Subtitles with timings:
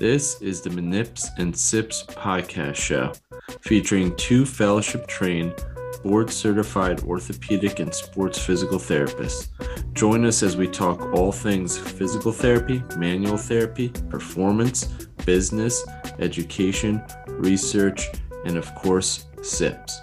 [0.00, 3.12] This is the Manips and Sips podcast show
[3.60, 5.54] featuring two fellowship trained,
[6.02, 9.50] board certified orthopedic and sports physical therapists.
[9.92, 14.86] Join us as we talk all things physical therapy, manual therapy, performance,
[15.24, 15.86] business,
[16.18, 18.08] education, research,
[18.46, 20.02] and of course, SIPs.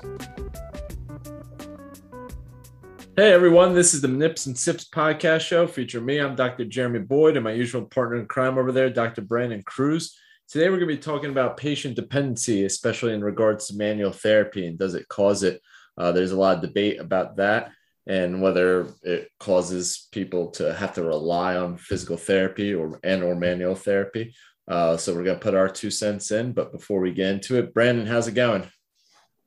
[3.18, 5.68] Hey everyone, this is the Nips and Sips podcast show.
[5.68, 6.64] Feature me, I'm Dr.
[6.64, 9.22] Jeremy Boyd, and my usual partner in crime over there, Dr.
[9.22, 10.18] Brandon Cruz.
[10.48, 14.66] Today we're going to be talking about patient dependency, especially in regards to manual therapy
[14.66, 15.62] and does it cause it.
[15.98, 17.72] Uh, there's a lot of debate about that
[18.08, 23.36] and whether it causes people to have to rely on physical therapy or and or
[23.36, 24.34] manual therapy.
[24.70, 26.54] Uh, so we're going to put our two cents in.
[26.54, 28.72] But before we get into it, Brandon, how's it going?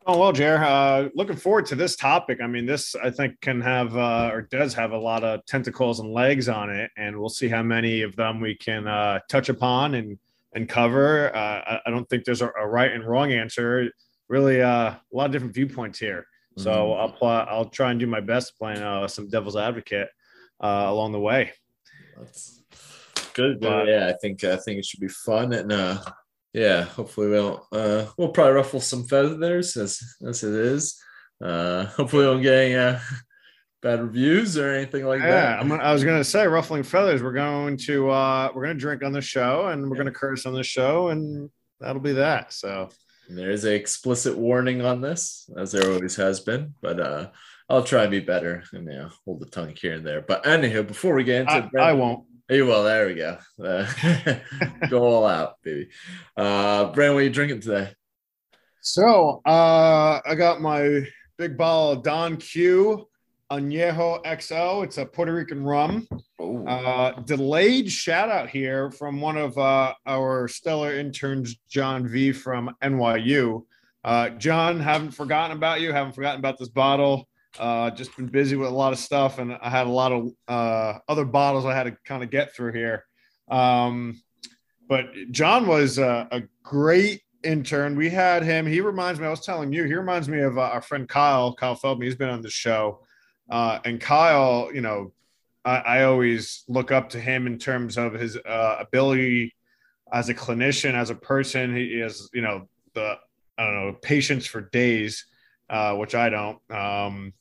[0.06, 0.62] Oh well, Jer.
[0.62, 2.40] Uh, looking forward to this topic.
[2.42, 6.00] I mean, this I think can have uh, or does have a lot of tentacles
[6.00, 9.48] and legs on it, and we'll see how many of them we can uh, touch
[9.48, 10.18] upon and
[10.54, 11.34] and cover.
[11.34, 13.90] Uh, I, don't think there's a, a, right and wrong answer.
[14.28, 16.26] Really, uh, a lot of different viewpoints here.
[16.58, 17.00] So mm-hmm.
[17.00, 20.08] I'll pl- I'll try and do my best playing uh, some devil's advocate
[20.60, 21.52] along the way.
[22.18, 22.62] That's
[23.32, 23.58] good.
[23.58, 25.72] But, yeah, I think I think it should be fun and
[26.54, 30.98] yeah, hopefully we'll uh, we'll probably ruffle some feathers as as it is.
[31.42, 32.98] Uh, hopefully we don't get any uh,
[33.82, 35.60] bad reviews or anything like yeah, that.
[35.60, 37.22] I'm, I was gonna say ruffling feathers.
[37.22, 40.54] We're going to uh, we're gonna drink on the show and we're gonna curse on
[40.54, 42.52] the show and that'll be that.
[42.52, 42.88] So
[43.28, 47.30] there is a explicit warning on this, as there always has been, but uh,
[47.68, 50.20] I'll try and be better and you know, hold the tongue here and there.
[50.20, 52.26] But anyhow, before we get into I, I won't.
[52.46, 53.38] Hey, well, there we go.
[53.58, 53.90] Uh,
[54.90, 55.88] go all out, baby.
[56.36, 57.92] Uh, Brandon, what are you drinking today?
[58.82, 61.06] So, uh, I got my
[61.38, 63.08] big bottle of Don Q
[63.50, 64.84] Añejo XO.
[64.84, 66.06] It's a Puerto Rican rum.
[66.38, 72.76] Uh, delayed shout out here from one of uh, our stellar interns, John V from
[72.82, 73.64] NYU.
[74.04, 75.94] Uh, John, haven't forgotten about you.
[75.94, 77.26] Haven't forgotten about this bottle.
[77.58, 80.30] Uh, just been busy with a lot of stuff, and I had a lot of
[80.48, 83.04] uh, other bottles I had to kind of get through here.
[83.48, 84.20] Um,
[84.88, 87.96] but John was a, a, great intern.
[87.96, 88.66] We had him.
[88.66, 89.26] He reminds me.
[89.26, 89.84] I was telling you.
[89.84, 91.54] He reminds me of uh, our friend Kyle.
[91.54, 92.06] Kyle Feldman.
[92.06, 93.00] He's been on the show,
[93.50, 94.70] uh, and Kyle.
[94.72, 95.12] You know,
[95.64, 99.54] I, I, always look up to him in terms of his uh, ability
[100.12, 101.74] as a clinician, as a person.
[101.74, 103.18] He is, you know, the
[103.58, 105.24] I don't know patience for days.
[105.70, 106.58] Uh, which I don't.
[106.70, 107.32] Um,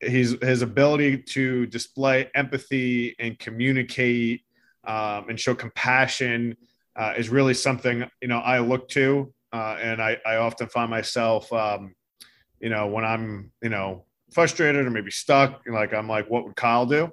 [0.00, 4.42] his his ability to display empathy and communicate
[4.84, 6.56] um, and show compassion
[6.96, 10.90] uh, is really something you know I look to, uh, and I, I often find
[10.90, 11.94] myself, um,
[12.60, 16.56] you know, when I'm you know frustrated or maybe stuck, like I'm like, what would
[16.56, 17.10] Kyle do?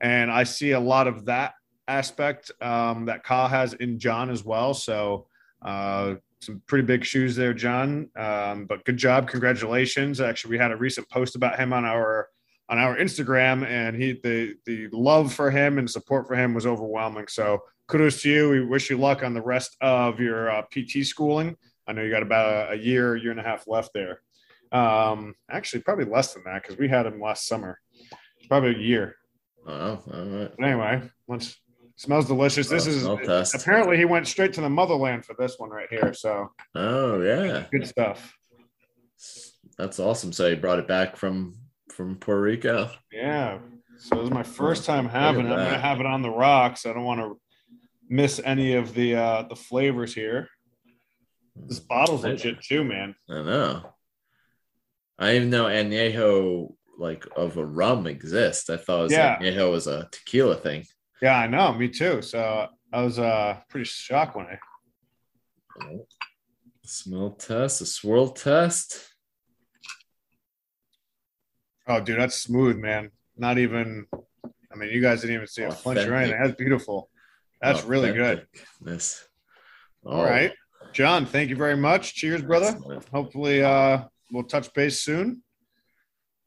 [0.00, 1.54] And I see a lot of that
[1.88, 4.72] aspect um, that Kyle has in John as well.
[4.72, 5.26] So
[5.62, 8.10] uh, some pretty big shoes there, John.
[8.16, 10.20] Um, but good job, congratulations.
[10.20, 12.28] Actually, we had a recent post about him on our
[12.68, 16.66] on our Instagram, and he the the love for him and support for him was
[16.66, 17.28] overwhelming.
[17.28, 18.50] So kudos to you.
[18.50, 21.56] We wish you luck on the rest of your uh, PT schooling.
[21.86, 24.20] I know you got about a, a, year, year and a half left there.
[24.72, 27.80] Um, actually, probably less than that because we had him last summer.
[28.48, 29.16] Probably a year.
[29.66, 30.50] Oh, all right.
[30.58, 31.56] But anyway, once
[31.98, 32.68] Smells delicious.
[32.68, 36.12] This oh, is apparently he went straight to the motherland for this one right here.
[36.12, 38.36] So oh yeah, good stuff.
[39.78, 40.32] That's awesome.
[40.32, 41.54] So he brought it back from
[41.90, 42.90] from Puerto Rico.
[43.10, 43.58] Yeah.
[43.98, 45.52] So this is my first time having it.
[45.52, 46.84] I'm gonna have it on the rocks.
[46.84, 47.40] I don't want to
[48.10, 50.50] miss any of the uh the flavors here.
[51.56, 53.14] This bottle's legit too, man.
[53.30, 53.94] I know.
[55.18, 58.68] I even know añejo like of a rum exists.
[58.68, 59.38] I thought it was yeah.
[59.38, 60.84] añejo was a tequila thing.
[61.22, 61.72] Yeah, I know.
[61.72, 62.22] Me too.
[62.22, 64.58] So I was uh pretty shocked when I
[66.84, 69.08] smell test, a swirl test.
[71.88, 73.10] Oh, dude, that's smooth, man.
[73.36, 74.06] Not even.
[74.44, 76.40] I mean, you guys didn't even see a flinch or anything.
[76.42, 77.08] That's beautiful.
[77.62, 77.90] That's Authentic.
[77.90, 78.46] really good.
[80.04, 80.10] Oh.
[80.10, 80.52] All right,
[80.92, 81.26] John.
[81.26, 82.14] Thank you very much.
[82.14, 82.78] Cheers, brother.
[83.12, 85.42] Hopefully, uh, we'll touch base soon.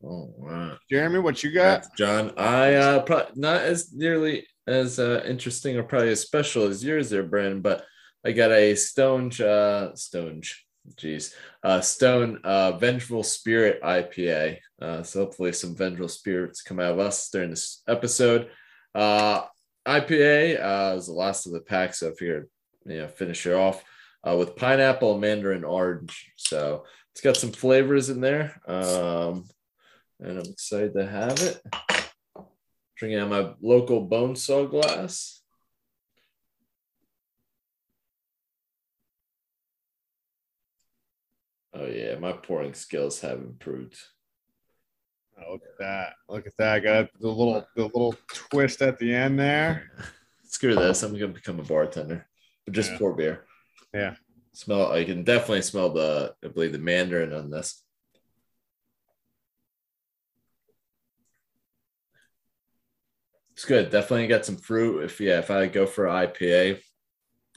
[0.04, 1.82] Oh wow, Jeremy, what you got?
[1.84, 6.64] That's John, I uh, pro- not as nearly as uh, interesting or probably as special
[6.64, 7.86] as yours there, Brandon, but
[8.26, 10.54] I got a Stonge, uh, Stonge,
[10.96, 14.58] geez, uh, Stone uh, Vengeful Spirit IPA.
[14.82, 18.50] Uh, so hopefully some vengeful spirits come out of us during this episode.
[18.94, 19.44] Uh,
[19.88, 22.48] IPA uh, is the last of the pack, so if you're,
[22.86, 23.84] you know, finish it off
[24.28, 26.32] uh, with pineapple, mandarin, orange.
[26.36, 29.46] So it's got some flavors in there, um,
[30.20, 31.62] and I'm excited to have it.
[33.00, 35.40] Drinking out my local bone saw glass.
[41.74, 43.96] Oh yeah, my pouring skills have improved.
[45.38, 46.14] Oh, look at that!
[46.28, 46.74] Look at that!
[46.74, 49.92] I got the little the little twist at the end there.
[50.44, 51.02] Screw this!
[51.02, 52.28] I'm gonna become a bartender,
[52.66, 52.98] but just yeah.
[52.98, 53.46] pour beer.
[53.94, 54.16] Yeah.
[54.52, 54.92] Smell.
[54.92, 57.82] I can definitely smell the I believe the mandarin on this.
[63.60, 63.90] It's good.
[63.90, 65.04] Definitely get some fruit.
[65.04, 66.80] If yeah, if I go for IPA,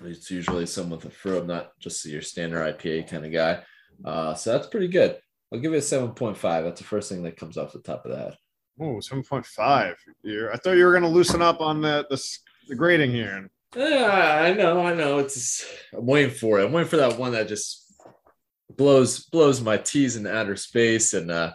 [0.02, 1.42] it's usually some with a fruit.
[1.42, 3.62] I'm not just your standard IPA kind of guy.
[4.04, 5.16] Uh, so that's pretty good.
[5.52, 6.64] I'll give it a seven point five.
[6.64, 8.36] That's the first thing that comes off the top of the head.
[8.80, 9.94] Oh, 7.5.
[10.24, 12.20] You're, I thought you were going to loosen up on the, the,
[12.66, 13.48] the grading here.
[13.76, 15.20] Yeah, I know, I know.
[15.20, 15.66] It's just,
[15.96, 16.64] I'm waiting for it.
[16.64, 17.94] I'm waiting for that one that just
[18.76, 21.14] blows blows my teas in outer space.
[21.14, 21.52] And uh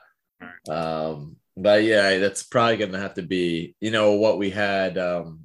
[0.70, 5.42] um but yeah, that's probably gonna have to be, you know, what we had um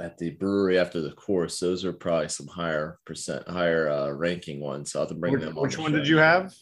[0.00, 1.60] at the brewery after the course.
[1.60, 4.92] Those are probably some higher percent higher uh ranking ones.
[4.92, 5.62] So I'll have to bring Which, them on.
[5.62, 5.98] which one show.
[5.98, 6.54] did you have?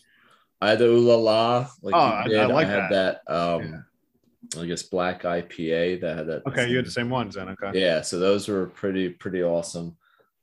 [0.61, 1.69] I had the ooh la la.
[1.83, 4.61] Like Oh, I- I like had that, um Yeah.
[4.63, 6.43] I guess black IPA that had that.
[6.47, 7.49] Okay, you had the same ones then.
[7.49, 7.81] Okay.
[7.81, 9.97] yeah, so those were pretty pretty awesome.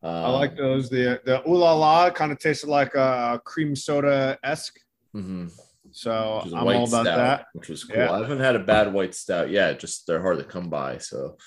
[0.04, 0.90] Um, I like those.
[0.90, 4.80] The the ooh la la kind of tasted like a cream soda esque.
[5.16, 5.52] mhm.
[5.92, 7.46] So Which is a I'm all about stout, that.
[7.54, 7.98] which was cool.
[7.98, 8.12] Yeah.
[8.12, 9.80] I haven't had a bad white stout yet.
[9.80, 10.98] Just they're hard to come by.
[11.00, 11.38] So,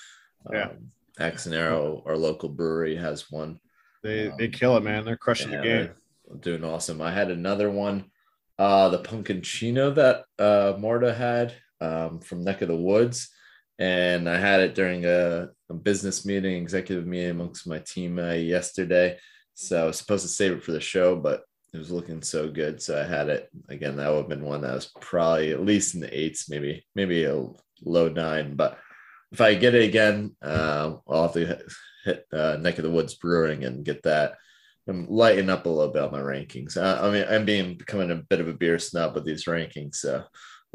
[0.47, 0.69] um, Yeah.
[1.19, 3.59] Axe and Arrow, our local brewery, has one.
[4.03, 5.05] They Um, they kill it, man.
[5.05, 5.89] They're crushing the game.
[6.41, 7.01] doing awesome.
[7.01, 8.05] I had another one,
[8.59, 13.29] uh, the pumpkin chino that uh, Marta had um, from Neck of the Woods,
[13.79, 18.31] and I had it during a, a business meeting, executive meeting amongst my team uh,
[18.33, 19.17] yesterday.
[19.53, 21.43] So I was supposed to save it for the show, but
[21.75, 23.97] it was looking so good, so I had it again.
[23.97, 27.25] That would have been one that was probably at least in the eights, maybe maybe
[27.25, 27.45] a
[27.83, 28.55] low nine.
[28.55, 28.79] But
[29.31, 31.59] if I get it again, uh, I'll have to
[32.05, 34.35] hit- uh, Neck of the Woods Brewing and get that.
[34.87, 36.77] I'm lighting up a little bit on my rankings.
[36.77, 39.95] I, I mean, I'm being becoming a bit of a beer snob with these rankings,
[39.95, 40.23] so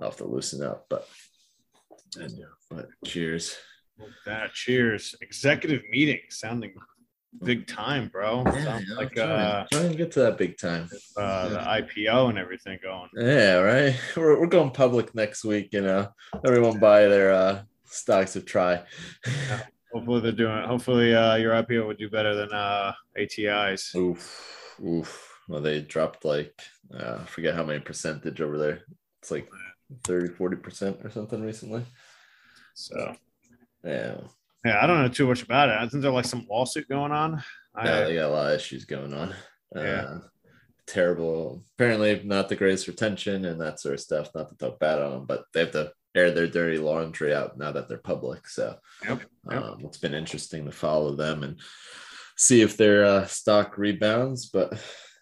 [0.00, 0.86] I'll have to loosen up.
[0.90, 1.08] But,
[2.70, 3.56] but cheers.
[4.26, 5.14] That cheers.
[5.20, 6.74] Executive meeting sounding
[7.42, 8.44] big time, bro.
[8.44, 10.88] Sounds yeah, like trying, uh, trying to get to that big time.
[11.16, 13.08] uh, the IPO and everything going.
[13.16, 13.96] Yeah, right.
[14.16, 15.70] We're, we're going public next week.
[15.72, 16.08] You know,
[16.44, 18.82] everyone buy their uh, stocks of try.
[19.92, 20.62] Hopefully they're doing.
[20.64, 23.92] Hopefully uh, your IPO would do better than uh, ATI's.
[23.96, 25.26] oof, oof.
[25.48, 26.54] Well, they dropped like
[26.94, 28.82] uh, I forget how many percentage over there.
[29.20, 29.48] It's like
[30.04, 31.84] 30, 40 percent or something recently.
[32.74, 33.14] So
[33.84, 34.18] Yeah,
[34.64, 35.76] yeah, I don't know too much about it.
[35.76, 37.42] I think there's like some lawsuit going on.
[37.74, 39.34] I, yeah, they got a lot of issues going on.
[39.74, 39.82] Yeah.
[39.82, 40.20] Uh,
[40.86, 41.64] terrible.
[41.74, 44.30] Apparently, not the greatest retention and that sort of stuff.
[44.34, 47.56] Not to talk bad on them, but they have to air their dirty laundry out
[47.56, 48.48] now that they're public.
[48.48, 48.76] So,
[49.08, 49.62] Yep, yep.
[49.62, 51.60] Um, it's been interesting to follow them and
[52.36, 54.46] see if their uh, stock rebounds.
[54.46, 54.78] But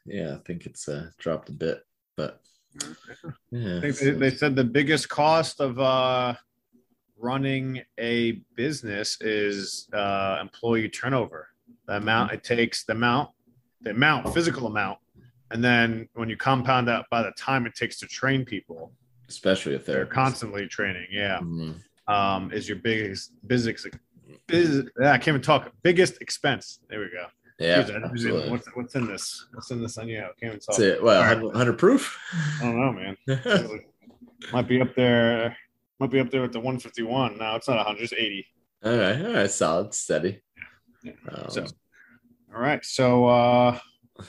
[0.07, 1.81] yeah, I think it's uh, dropped a bit.
[2.17, 2.41] But
[3.51, 6.35] yeah, I think they, they said the biggest cost of uh,
[7.19, 11.49] running a business is uh, employee turnover.
[11.87, 13.31] The amount it takes, the amount,
[13.83, 14.99] the amount, physical amount,
[15.51, 18.93] and then when you compound that by the time it takes to train people,
[19.29, 21.07] especially if they're constantly training.
[21.11, 21.81] Yeah, Mhm.
[22.07, 23.87] um, is your biggest business.
[24.47, 25.73] Biz, yeah, I can't even talk.
[25.83, 26.81] Biggest expense.
[26.89, 27.27] There we go.
[27.59, 28.51] Yeah, Jeez, I didn't even- absolutely.
[28.51, 29.47] what's, what's in this?
[29.53, 30.21] What's in this on you?
[30.21, 30.77] I can't even talk.
[30.77, 31.03] That's it.
[31.03, 32.19] Well, 100, 100 proof.
[32.61, 33.17] I don't know, man.
[34.53, 35.57] might be up there.
[35.99, 37.39] Might be up there with the 151.
[37.39, 38.03] No, it's not 100.
[38.03, 38.47] It's 80.
[38.85, 40.41] all right, all right, solid, steady.
[41.03, 41.13] Yeah.
[41.33, 41.67] Um, So,
[42.55, 42.85] all right.
[42.85, 43.79] So, uh,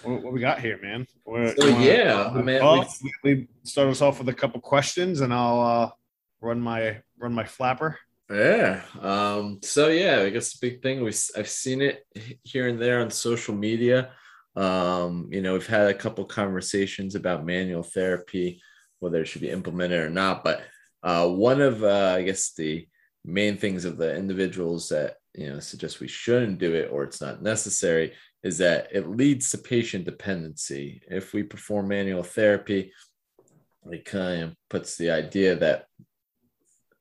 [0.04, 1.06] what, what we got here, man?
[1.26, 2.88] So, wanna- yeah, I mean, well,
[3.24, 5.90] we, start us off with a couple questions, and I'll uh,
[6.42, 8.00] run my run my flapper.
[8.32, 8.82] Yeah.
[9.02, 12.06] Um, so yeah, I guess the big thing we I've seen it
[12.44, 14.12] here and there on social media.
[14.56, 18.62] Um, you know, we've had a couple conversations about manual therapy,
[19.00, 20.44] whether it should be implemented or not.
[20.44, 20.62] But
[21.04, 22.88] uh, one of uh, I guess the
[23.26, 27.22] main things of the individuals that you know suggest we shouldn't do it or it's
[27.22, 28.14] not necessary
[28.44, 31.02] is that it leads to patient dependency.
[31.10, 32.94] If we perform manual therapy,
[33.92, 35.86] it kind of puts the idea that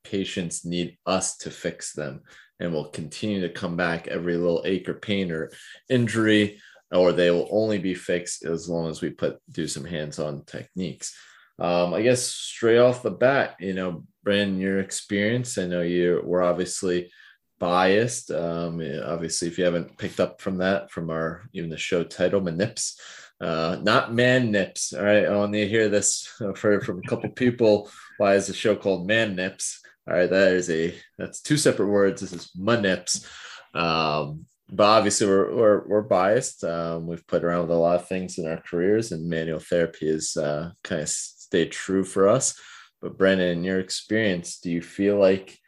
[0.03, 2.23] patients need us to fix them
[2.61, 5.53] and will continue to come back every little ache or pain or
[5.89, 10.43] injury or they will only be fixed as long as we put do some hands-on
[10.45, 11.15] techniques
[11.59, 16.21] um, i guess straight off the bat you know brandon your experience i know you
[16.25, 17.11] were obviously
[17.59, 22.05] biased um, obviously if you haven't picked up from that from our even the show
[22.05, 22.95] title manips
[23.41, 27.91] uh, not man nips all right i want to hear this from a couple people
[28.19, 31.89] why is the show called man nips all right, that is a that's two separate
[31.89, 32.23] words.
[32.23, 33.27] This is manips.
[33.75, 36.65] Um, but obviously we're we're, we're biased.
[36.65, 40.09] Um, we've played around with a lot of things in our careers, and manual therapy
[40.09, 41.09] is uh, kind of
[41.49, 42.61] stayed true for us.
[43.01, 45.59] But Brandon, in your experience, do you feel like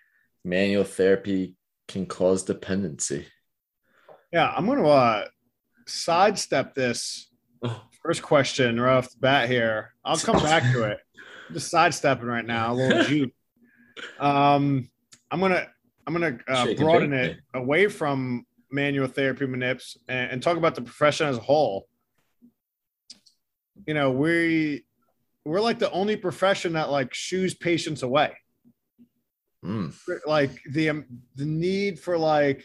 [0.45, 1.57] manual therapy
[1.89, 3.27] can cause dependency?
[4.33, 5.25] Yeah, I'm going to uh,
[5.87, 7.31] sidestep this
[7.65, 7.81] oh.
[8.03, 9.95] first question right off the bat here.
[10.05, 10.99] I'll come back to it.
[11.49, 13.33] I'm just sidestepping right now, a little juke.
[14.19, 14.89] Um,
[15.31, 15.67] I'm gonna
[16.07, 20.81] I'm gonna uh, broaden it away from manual therapy manips and, and talk about the
[20.81, 21.87] profession as a whole.
[23.87, 24.87] You know, we
[25.45, 28.33] we're like the only profession that like shoos patients away.
[29.65, 29.95] Mm.
[30.27, 31.05] Like the um,
[31.37, 32.65] the need for like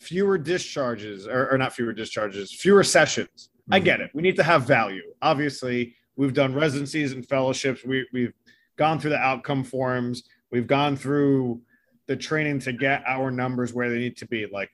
[0.00, 3.50] fewer discharges or, or not fewer discharges, fewer sessions.
[3.70, 3.76] Mm.
[3.76, 4.10] I get it.
[4.14, 5.02] We need to have value.
[5.22, 7.84] Obviously, we've done residencies and fellowships.
[7.84, 8.34] We we've
[8.76, 10.24] gone through the outcome forums.
[10.50, 11.62] We've gone through
[12.06, 14.46] the training to get our numbers where they need to be.
[14.50, 14.70] Like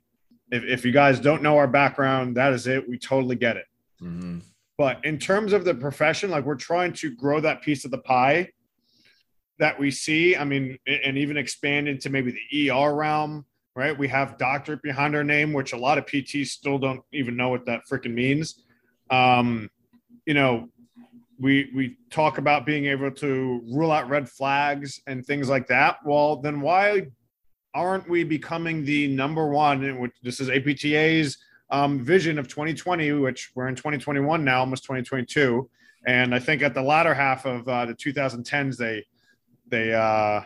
[0.50, 2.88] if, if you guys don't know our background, that is it.
[2.88, 3.66] We totally get it.
[4.02, 4.38] Mm-hmm.
[4.76, 7.98] But in terms of the profession, like we're trying to grow that piece of the
[7.98, 8.50] pie
[9.58, 10.36] that we see.
[10.36, 13.96] I mean, and even expand into maybe the ER realm, right?
[13.96, 17.50] We have doctorate behind our name, which a lot of PTs still don't even know
[17.50, 18.62] what that freaking means.
[19.10, 19.70] Um,
[20.26, 20.68] you know,
[21.38, 25.98] we we talk about being able to rule out red flags and things like that.
[26.04, 27.08] Well, then why
[27.74, 29.84] aren't we becoming the number one?
[29.84, 31.38] And this is APTA's
[31.74, 35.68] um, vision of 2020, which we're in 2021 now, almost 2022.
[36.06, 39.04] And I think at the latter half of uh, the 2010s, they
[39.66, 40.42] they uh,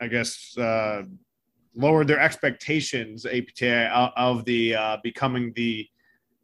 [0.00, 1.02] I guess uh,
[1.76, 5.86] lowered their expectations APTA of the uh, becoming the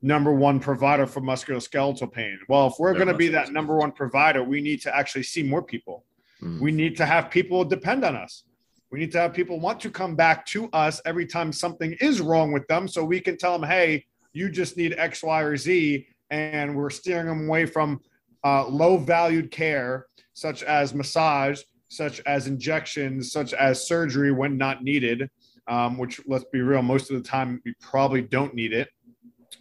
[0.02, 2.38] number one provider for musculoskeletal pain.
[2.48, 5.42] Well, if we're going to be that number one provider, we need to actually see
[5.42, 6.04] more people.
[6.42, 6.60] Mm.
[6.60, 8.44] We need to have people depend on us.
[8.90, 12.20] We need to have people want to come back to us every time something is
[12.20, 15.56] wrong with them so we can tell them, hey, you just need X, Y, or
[15.56, 16.06] Z.
[16.30, 18.00] And we're steering them away from
[18.44, 24.82] uh, low valued care, such as massage, such as injections, such as surgery when not
[24.82, 25.30] needed,
[25.68, 28.88] um, which let's be real, most of the time we probably don't need it.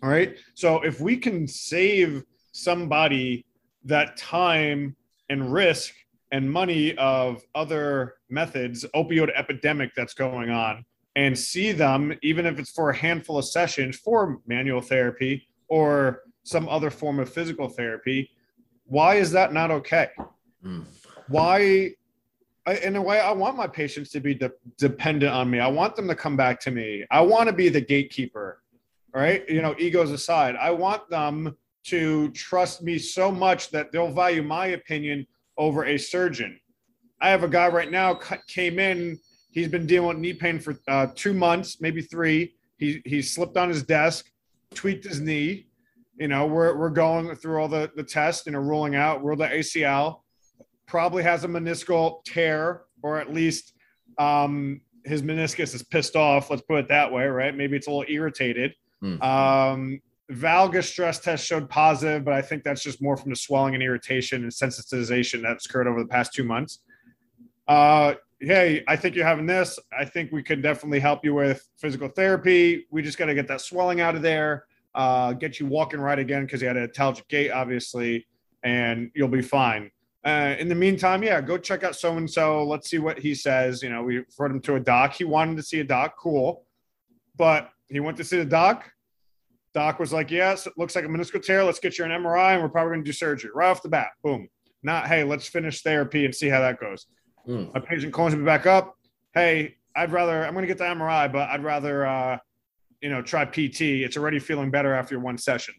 [0.03, 0.37] All right.
[0.53, 3.45] So if we can save somebody
[3.85, 4.95] that time
[5.29, 5.93] and risk
[6.35, 10.83] and money of other methods, opioid epidemic that's going on,
[11.15, 16.23] and see them, even if it's for a handful of sessions for manual therapy or
[16.43, 18.29] some other form of physical therapy,
[18.85, 20.09] why is that not okay?
[20.63, 20.83] Mm.
[21.29, 21.91] Why?
[22.83, 25.59] in a way, I want my patients to be de- dependent on me.
[25.59, 27.05] I want them to come back to me.
[27.11, 28.63] I want to be the gatekeeper,
[29.13, 29.47] right?
[29.47, 34.41] You know, egos aside, I want them to trust me so much that they'll value
[34.41, 36.59] my opinion over a surgeon.
[37.21, 39.17] I have a guy right now came in.
[39.51, 42.55] He's been dealing with knee pain for uh, two months, maybe three.
[42.77, 44.29] He he slipped on his desk,
[44.73, 45.67] tweaked his knee.
[46.19, 49.39] You know, we're we're going through all the the tests, you know, ruling out, ruled
[49.39, 50.21] the ACL.
[50.87, 53.73] Probably has a meniscal tear, or at least
[54.17, 56.49] um, his meniscus is pissed off.
[56.49, 57.55] Let's put it that way, right?
[57.55, 58.73] Maybe it's a little irritated.
[59.03, 59.23] Mm.
[59.23, 60.01] Um,
[60.31, 63.83] valgus stress test showed positive, but I think that's just more from the swelling and
[63.83, 66.79] irritation and sensitization that's occurred over the past two months.
[67.67, 69.79] Uh, hey, I think you're having this.
[69.97, 72.85] I think we could definitely help you with physical therapy.
[72.89, 76.19] We just got to get that swelling out of there, uh, get you walking right
[76.19, 78.27] again because you had a antalgic gait, obviously,
[78.63, 79.91] and you'll be fine.
[80.25, 82.63] Uh, in the meantime, yeah, go check out so and so.
[82.63, 83.83] Let's see what he says.
[83.83, 85.13] You know, we referred him to a doc.
[85.13, 86.65] He wanted to see a doc, cool,
[87.37, 88.91] but he went to see the doc
[89.75, 91.61] Doc was like, yes, it looks like a meniscal tear.
[91.65, 93.89] Let's get you an MRI and we're probably going to do surgery right off the
[93.89, 94.07] bat.
[94.23, 94.47] Boom.
[94.81, 97.07] Not, hey, let's finish therapy and see how that goes.
[97.45, 97.73] Mm.
[97.73, 98.95] My patient calls me back up.
[99.33, 102.37] Hey, I'd rather, I'm going to get the MRI, but I'd rather, uh,
[103.01, 103.81] you know, try PT.
[103.81, 105.73] It's already feeling better after one session.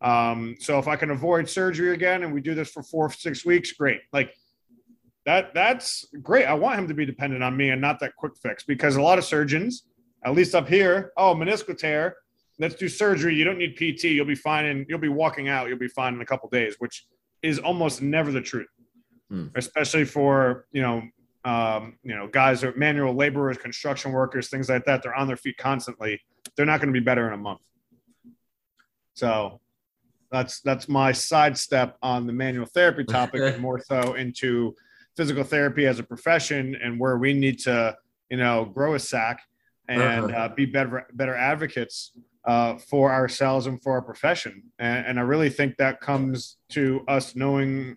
[0.00, 3.46] Um, so if I can avoid surgery again and we do this for four, six
[3.46, 4.00] weeks, great.
[4.12, 4.34] Like
[5.24, 6.46] that, that's great.
[6.46, 9.02] I want him to be dependent on me and not that quick fix because a
[9.02, 9.84] lot of surgeons,
[10.24, 12.16] at least up here, oh, meniscal tear
[12.58, 13.34] let's do surgery.
[13.34, 14.04] You don't need PT.
[14.04, 15.68] You'll be fine, and you'll be walking out.
[15.68, 17.06] You'll be fine in a couple days, which
[17.42, 18.68] is almost never the truth,
[19.30, 19.46] hmm.
[19.54, 21.02] especially for you know
[21.44, 25.02] um, you know guys or manual laborers, construction workers, things like that.
[25.02, 26.20] They're on their feet constantly.
[26.56, 27.60] They're not going to be better in a month.
[29.14, 29.60] So
[30.30, 34.74] that's that's my sidestep on the manual therapy topic, and more so into
[35.16, 37.96] physical therapy as a profession and where we need to
[38.30, 39.40] you know grow a sack
[39.88, 40.36] and uh-huh.
[40.36, 42.12] uh, be better better advocates
[42.46, 44.62] uh, for ourselves and for our profession.
[44.78, 47.96] And, and, I really think that comes to us knowing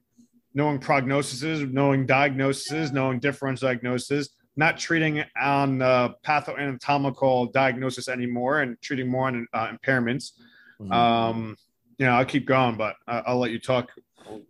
[0.55, 8.81] knowing prognoses, knowing diagnoses, knowing differential diagnoses, not treating on uh, pathoanatomical diagnosis anymore and
[8.81, 10.31] treating more on uh, impairments.
[10.81, 10.91] Mm-hmm.
[10.91, 11.55] Um,
[11.99, 13.91] you know, I'll keep going, but I'll let you talk.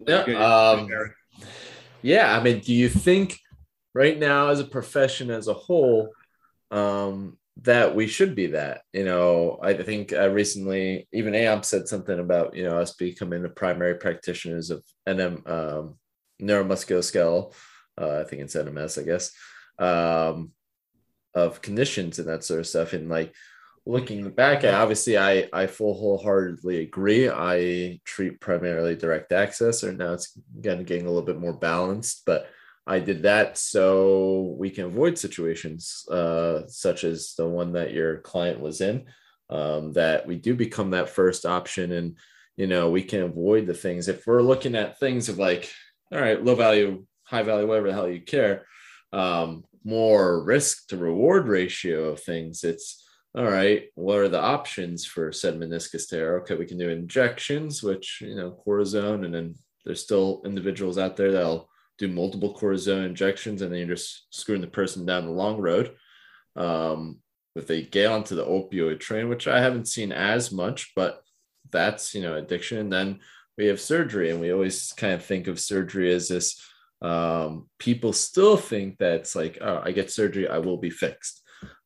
[0.08, 0.22] Yeah.
[0.22, 0.90] Um,
[2.02, 2.38] yeah.
[2.38, 3.38] I mean, do you think
[3.94, 6.10] right now, as a profession as a whole,
[6.72, 8.82] um, that we should be that?
[8.94, 13.44] You know, I think uh, recently even AAMP said something about you know us becoming
[13.44, 15.96] the primary practitioners of NM um,
[16.42, 17.54] neuromusculoskeletal.
[18.00, 19.32] Uh, I think it's NMS, I guess,
[19.78, 20.52] um,
[21.34, 23.34] of conditions and that sort of stuff, and like
[23.86, 29.92] looking back at obviously i i full wholeheartedly agree i treat primarily direct access or
[29.94, 32.48] now it's again getting a little bit more balanced but
[32.90, 38.18] i did that so we can avoid situations uh, such as the one that your
[38.20, 39.06] client was in
[39.50, 42.18] um, that we do become that first option and
[42.58, 45.72] you know we can avoid the things if we're looking at things of like
[46.12, 48.66] all right low value high value whatever the hell you care
[49.14, 53.06] um, more risk to reward ratio of things it's
[53.36, 56.40] all right, what are the options for said meniscus tear?
[56.40, 59.56] Okay, we can do injections, which, you know, cortisone, and then
[59.86, 61.69] there's still individuals out there that'll
[62.00, 65.96] do multiple cortisone injections and then you're just screwing the person down the long road.
[66.56, 67.18] Um,
[67.56, 71.22] if they get onto the opioid train, which I haven't seen as much, but
[71.72, 72.78] that's, you know, addiction.
[72.78, 73.20] And then
[73.58, 76.64] we have surgery, and we always kind of think of surgery as this
[77.02, 81.40] um, people still think that it's like, oh, I get surgery, I will be fixed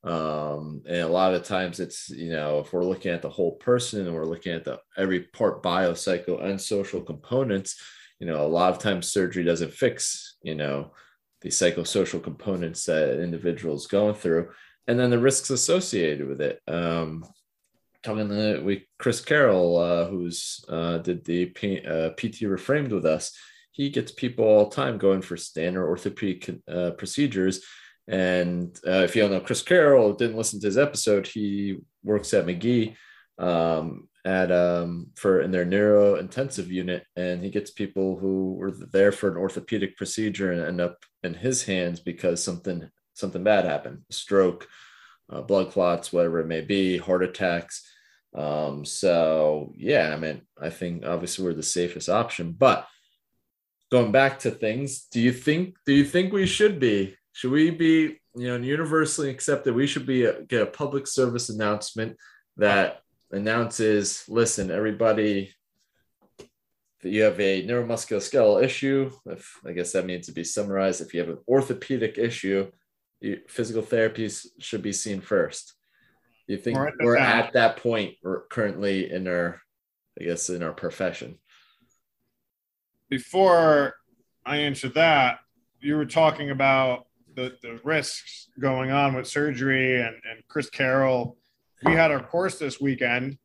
[0.04, 3.54] um, and a lot of times it's you know if we're looking at the whole
[3.54, 7.82] person and we're looking at the every part biopsycho and social components
[8.24, 10.94] you know a lot of times surgery doesn't fix you know
[11.42, 14.50] the psychosocial components that an individual is going through
[14.88, 16.62] and then the risks associated with it.
[16.66, 17.26] Um,
[18.02, 23.06] talking to we chris carroll uh, who's uh, did the P, uh, pt reframed with
[23.06, 23.38] us
[23.74, 27.66] he gets people all the time going for standard orthopedic uh, procedures.
[28.08, 32.34] And uh, if you don't know Chris Carroll, didn't listen to his episode, he works
[32.36, 32.96] at mcgee.
[33.40, 38.72] Um, at um, for in their neuro intensive unit, and he gets people who were
[38.72, 43.66] there for an orthopedic procedure and end up in his hands because something something bad
[43.66, 44.68] happened, stroke,
[45.30, 47.88] uh, blood clots, whatever it may be, heart attacks.
[48.36, 52.88] Um, so yeah, I mean, I think obviously we're the safest option, but
[53.92, 57.72] going back to things, do you think do you think we should be should we
[57.72, 59.76] be, you know, universally accepted?
[59.76, 62.18] We should be a, get a public service announcement
[62.58, 63.02] that
[63.34, 65.52] announces, listen, everybody,
[67.02, 69.12] that you have a neuromusculoskeletal issue.
[69.26, 72.72] If I guess that means to be summarized, if you have an orthopedic issue,
[73.48, 75.74] physical therapies should be seen first.
[76.48, 79.62] You think we're, we're at that point we're currently in our,
[80.20, 81.40] I guess, in our profession?
[83.10, 83.96] Before
[84.46, 85.40] I answer that,
[85.80, 91.38] you were talking about the, the risks going on with surgery and, and Chris Carroll.
[91.86, 93.38] We had our course this weekend,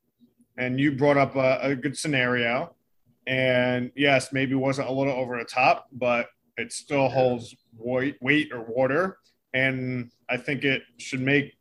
[0.57, 2.75] and you brought up a, a good scenario.
[3.27, 8.53] And yes, maybe wasn't a little over the top, but it still holds weight, weight
[8.53, 9.19] or water.
[9.55, 11.55] And I think it should make,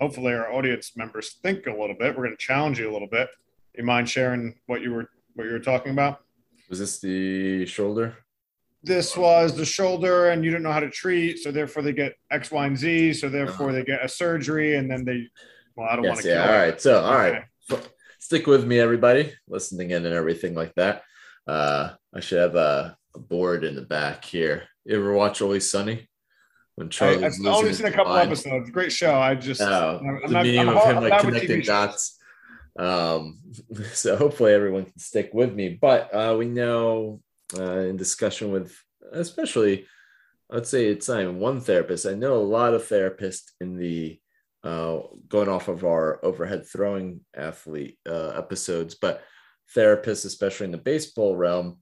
[0.00, 2.16] hopefully, our audience members think a little bit.
[2.16, 3.28] We're going to challenge you a little bit.
[3.76, 6.20] You mind sharing what you were what you were talking about?
[6.70, 8.16] Was this the shoulder?
[8.84, 12.14] this was the shoulder and you don't know how to treat so therefore they get
[12.30, 13.78] x y and z so therefore uh-huh.
[13.78, 15.26] they get a surgery and then they
[15.76, 17.44] well i don't yes, want to yeah all right so all right.
[18.24, 19.34] Stick with me everybody.
[19.46, 21.02] Listening in and everything like that.
[21.46, 24.62] Uh i should have a, a board in the back here.
[24.86, 26.08] You ever watch always sunny?
[26.76, 28.28] When Charlie i've only seen a couple mind.
[28.28, 28.70] episodes.
[28.70, 29.14] Great show.
[29.14, 32.18] I just oh, I'm, the I'm of him like connecting dots.
[32.78, 33.40] Um
[33.92, 35.78] so hopefully everyone can stick with me.
[35.78, 37.20] But uh we know
[37.54, 38.74] uh, in discussion with,
[39.12, 39.86] especially,
[40.50, 42.06] I'd say it's not even one therapist.
[42.06, 44.18] I know a lot of therapists in the
[44.64, 49.22] uh, going off of our overhead throwing athlete uh, episodes, but
[49.76, 51.78] therapists, especially in the baseball realm,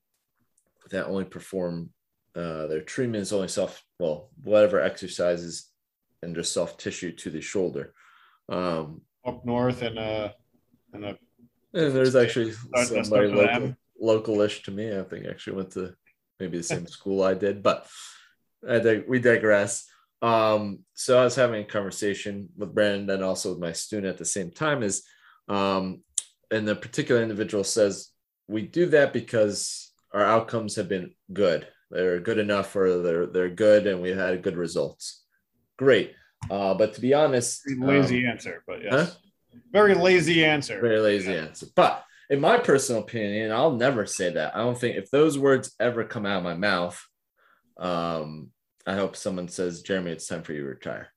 [0.90, 1.90] that only perform
[2.34, 5.70] uh, their treatments only soft, well, whatever exercises
[6.22, 7.94] and just soft tissue to the shoulder.
[8.48, 10.30] Um, Up north and uh,
[10.92, 11.18] and a
[11.74, 12.52] and there's actually
[12.84, 14.96] somebody local localish to me.
[14.96, 15.94] I think actually went to
[16.38, 17.86] maybe the same school I did, but
[18.68, 19.88] I dig- we digress.
[20.22, 24.18] Um, so I was having a conversation with Brandon and also with my student at
[24.18, 25.02] the same time is,
[25.48, 26.02] um,
[26.50, 28.10] and the particular individual says,
[28.46, 31.66] we do that because our outcomes have been good.
[31.90, 35.24] They're good enough or they're, they're good and we had good results.
[35.76, 36.14] Great.
[36.50, 39.06] Uh, but to be honest, lazy um, answer, but yes, huh?
[39.72, 40.80] very lazy answer.
[40.80, 41.38] Very lazy yeah.
[41.38, 41.66] answer.
[41.74, 44.56] But in my personal opinion, I'll never say that.
[44.56, 47.00] I don't think if those words ever come out of my mouth,
[47.76, 48.51] um,
[48.86, 51.08] I hope someone says, Jeremy, it's time for you to retire.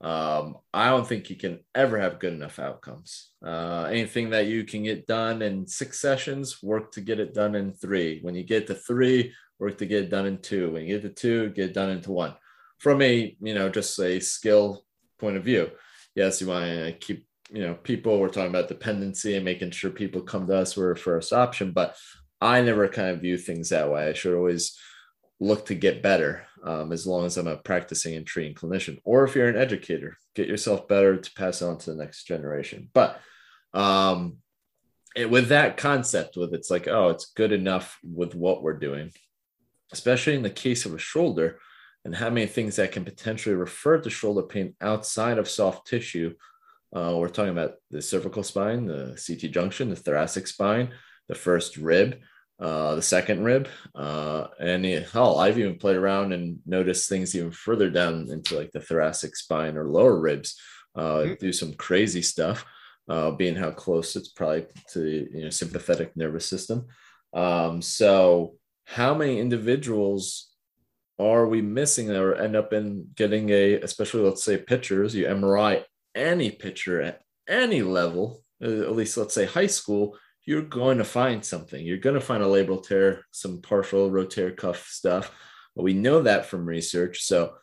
[0.00, 3.30] Um, I don't think you can ever have good enough outcomes.
[3.44, 7.54] Uh, anything that you can get done in six sessions, work to get it done
[7.54, 8.20] in three.
[8.20, 10.70] When you get to three, work to get it done in two.
[10.70, 12.34] When you get to two, get it done into one.
[12.78, 14.84] From a, you know, just a skill
[15.18, 15.70] point of view.
[16.14, 19.90] Yes, you want to keep, you know, people, we're talking about dependency and making sure
[19.90, 21.96] people come to us for a first option, but
[22.40, 24.08] I never kind of view things that way.
[24.08, 24.78] I should always
[25.40, 29.00] look to get better um, as long as I'm a practicing and treating clinician.
[29.04, 32.90] Or if you're an educator, get yourself better to pass on to the next generation.
[32.92, 33.20] But
[33.74, 34.38] um,
[35.14, 39.12] it, with that concept, with it's like, oh, it's good enough with what we're doing,
[39.92, 41.58] especially in the case of a shoulder
[42.04, 46.34] and how many things that can potentially refer to shoulder pain outside of soft tissue.
[46.94, 50.90] Uh, we're talking about the cervical spine, the CT junction, the thoracic spine,
[51.28, 52.20] the first rib
[52.58, 53.68] uh, the second rib.
[53.94, 58.72] Uh, and hell, I've even played around and noticed things even further down into like
[58.72, 60.58] the thoracic spine or lower ribs.
[60.94, 61.34] Uh, mm-hmm.
[61.38, 62.64] Do some crazy stuff,
[63.08, 66.86] uh, being how close it's probably to the you know sympathetic nervous system.
[67.34, 68.54] Um, so,
[68.86, 70.50] how many individuals
[71.18, 75.84] are we missing or end up in getting a, especially let's say pitchers, you MRI
[76.14, 81.04] any pitcher at any level, uh, at least let's say high school, you're going to
[81.04, 81.84] find something.
[81.84, 85.32] You're going to find a labral tear, some partial rotator cuff stuff.
[85.74, 87.22] But we know that from research.
[87.24, 87.54] So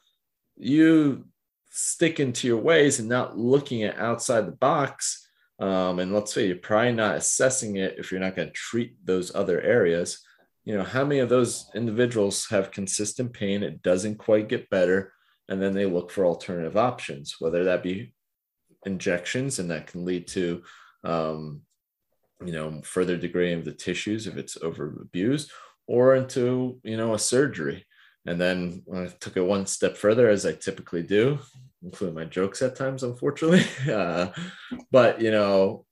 [0.58, 1.26] you
[1.72, 5.28] sticking to your ways and not looking at outside the box.
[5.60, 8.98] Um, and let's say you're probably not assessing it if you're not going to treat
[9.04, 10.20] those other areas.
[10.66, 13.64] You know, how many of those individuals have consistent pain?
[13.64, 15.14] It doesn't quite get better.
[15.48, 18.14] And then they look for alternative options, whether that be
[18.86, 20.64] injections, and that can lead to
[21.04, 21.62] um,
[22.46, 25.52] you know further degrading of the tissues if it's over abused
[25.88, 27.86] or into you know a surgery.
[28.26, 31.40] And then i took it one step further as i typically do
[31.84, 34.28] including my jokes at times unfortunately uh,
[34.92, 35.86] but you know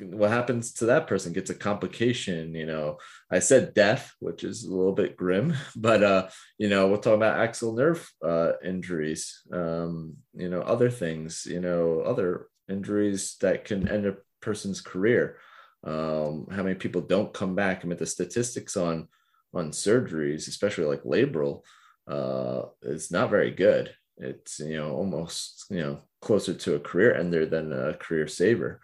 [0.00, 2.98] what happens to that person gets a complication you know.
[3.30, 7.14] I said death which is a little bit grim but uh you know we'll talk
[7.14, 13.64] about axillary nerve uh injuries um you know other things you know other injuries that
[13.64, 15.38] can end a person's career
[15.84, 17.84] um, how many people don't come back.
[17.84, 19.08] I mean, the statistics on
[19.54, 21.62] on surgeries, especially like labral,
[22.08, 23.94] uh, is not very good.
[24.16, 28.80] It's you know almost you know closer to a career ender than a career saver.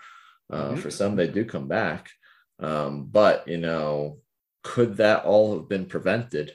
[0.51, 0.77] Uh, mm-hmm.
[0.77, 2.11] For some, they do come back,
[2.59, 4.19] um, but you know,
[4.65, 6.55] could that all have been prevented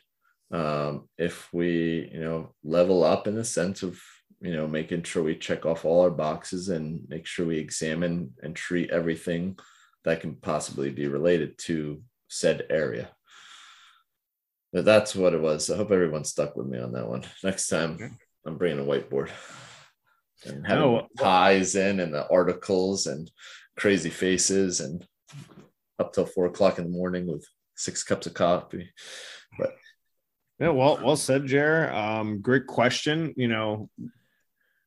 [0.52, 4.00] um, if we you know level up in the sense of
[4.42, 8.34] you know making sure we check off all our boxes and make sure we examine
[8.44, 9.58] and treat everything
[10.04, 13.10] that can possibly be related to said area.
[14.72, 15.70] But that's what it was.
[15.70, 17.24] I hope everyone stuck with me on that one.
[17.44, 19.30] Next time, I'm bringing a whiteboard
[20.46, 23.30] and having oh, ties in and the articles and
[23.78, 25.06] crazy faces and
[26.00, 28.90] up till four o'clock in the morning with six cups of coffee.
[29.58, 29.76] But
[30.60, 31.92] yeah, well, well said, Jer.
[31.92, 33.34] Um, great question.
[33.38, 33.90] You know,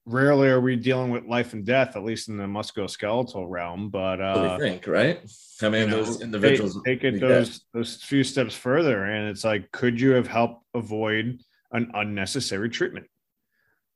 [0.06, 3.90] rarely are we dealing with life and death, at least in the musculoskeletal realm.
[3.90, 5.20] But uh, think, right?
[5.60, 9.44] How many of those individuals take, take it those those few steps further, and it's
[9.44, 11.40] like, could you have helped avoid
[11.72, 13.06] an unnecessary treatment?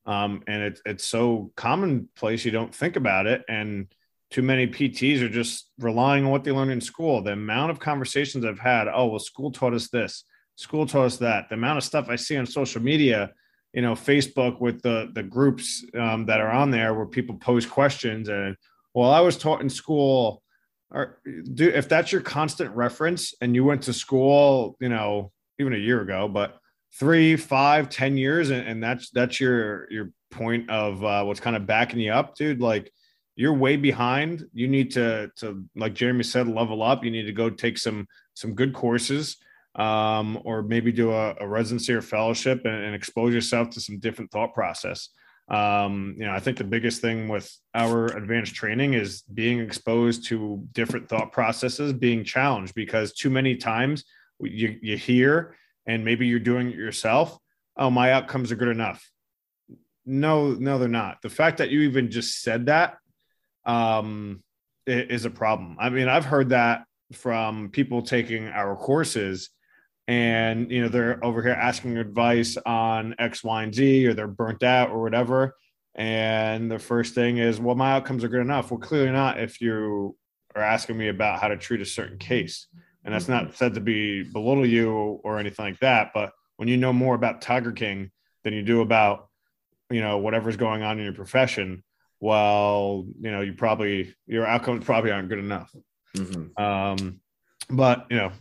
[0.05, 3.87] Um, and it's it's so commonplace you don't think about it, and
[4.29, 7.21] too many PTs are just relying on what they learned in school.
[7.21, 11.17] The amount of conversations I've had, oh well, school taught us this, school taught us
[11.17, 11.49] that.
[11.49, 13.31] The amount of stuff I see on social media
[13.73, 17.65] you know facebook with the the groups um, that are on there where people pose
[17.65, 18.55] questions and
[18.93, 20.41] well i was taught in school
[20.91, 21.19] or
[21.53, 25.77] do if that's your constant reference and you went to school you know even a
[25.77, 26.57] year ago but
[26.99, 31.55] three five ten years and, and that's that's your your point of uh, what's kind
[31.55, 32.91] of backing you up dude like
[33.35, 34.45] you're way behind.
[34.53, 37.03] You need to to like jeremy said level up.
[37.03, 39.37] You need to go take some some good courses
[39.75, 43.99] um, or maybe do a, a, residency or fellowship and, and, expose yourself to some
[43.99, 45.09] different thought process.
[45.47, 50.25] Um, you know, I think the biggest thing with our advanced training is being exposed
[50.27, 54.03] to different thought processes, being challenged because too many times
[54.41, 55.55] you, you hear
[55.85, 57.37] and maybe you're doing it yourself.
[57.77, 59.09] Oh, my outcomes are good enough.
[60.05, 61.21] No, no, they're not.
[61.21, 62.97] The fact that you even just said that
[63.65, 64.43] um,
[64.85, 65.77] is a problem.
[65.79, 69.49] I mean, I've heard that from people taking our courses
[70.11, 74.27] and you know they're over here asking advice on x y and z or they're
[74.27, 75.55] burnt out or whatever.
[75.95, 78.71] And the first thing is well my outcomes are good enough.
[78.71, 80.17] Well clearly not if you
[80.53, 82.67] are asking me about how to treat a certain case.
[83.05, 84.91] And that's not said to be belittle you
[85.23, 88.11] or anything like that but when you know more about tiger king
[88.43, 89.29] than you do about
[89.89, 91.83] you know whatever's going on in your profession
[92.19, 95.73] well you know you probably your outcomes probably aren't good enough.
[96.17, 96.61] Mm-hmm.
[96.61, 97.21] um
[97.69, 98.33] but you know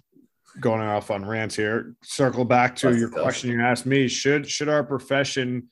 [0.61, 3.23] going off on rants here circle back to That's your tough.
[3.23, 5.69] question you asked me should should our profession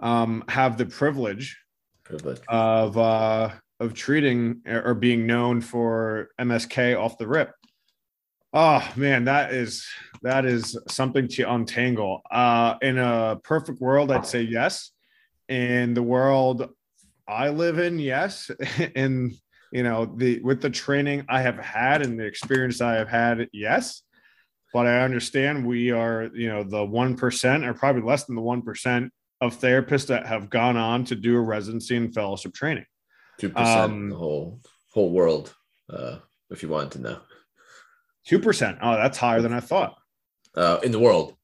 [0.00, 1.58] um have the privilege,
[2.04, 2.40] privilege.
[2.48, 7.52] of uh of treating or being known for msk off the rip
[8.52, 9.86] oh man that is
[10.22, 14.90] that is something to untangle uh in a perfect world i'd say yes
[15.48, 16.68] in the world
[17.30, 18.50] I live in, yes.
[18.96, 19.32] and
[19.72, 23.48] you know, the with the training I have had and the experience I have had,
[23.52, 24.02] yes.
[24.72, 28.42] But I understand we are, you know, the one percent or probably less than the
[28.42, 32.84] one percent of therapists that have gone on to do a residency and fellowship training.
[33.38, 34.60] Two percent um, the whole
[34.92, 35.54] whole world,
[35.88, 36.16] uh,
[36.50, 37.18] if you wanted to know.
[38.26, 38.78] Two percent.
[38.82, 39.96] Oh, that's higher than I thought.
[40.54, 41.34] Uh, in the world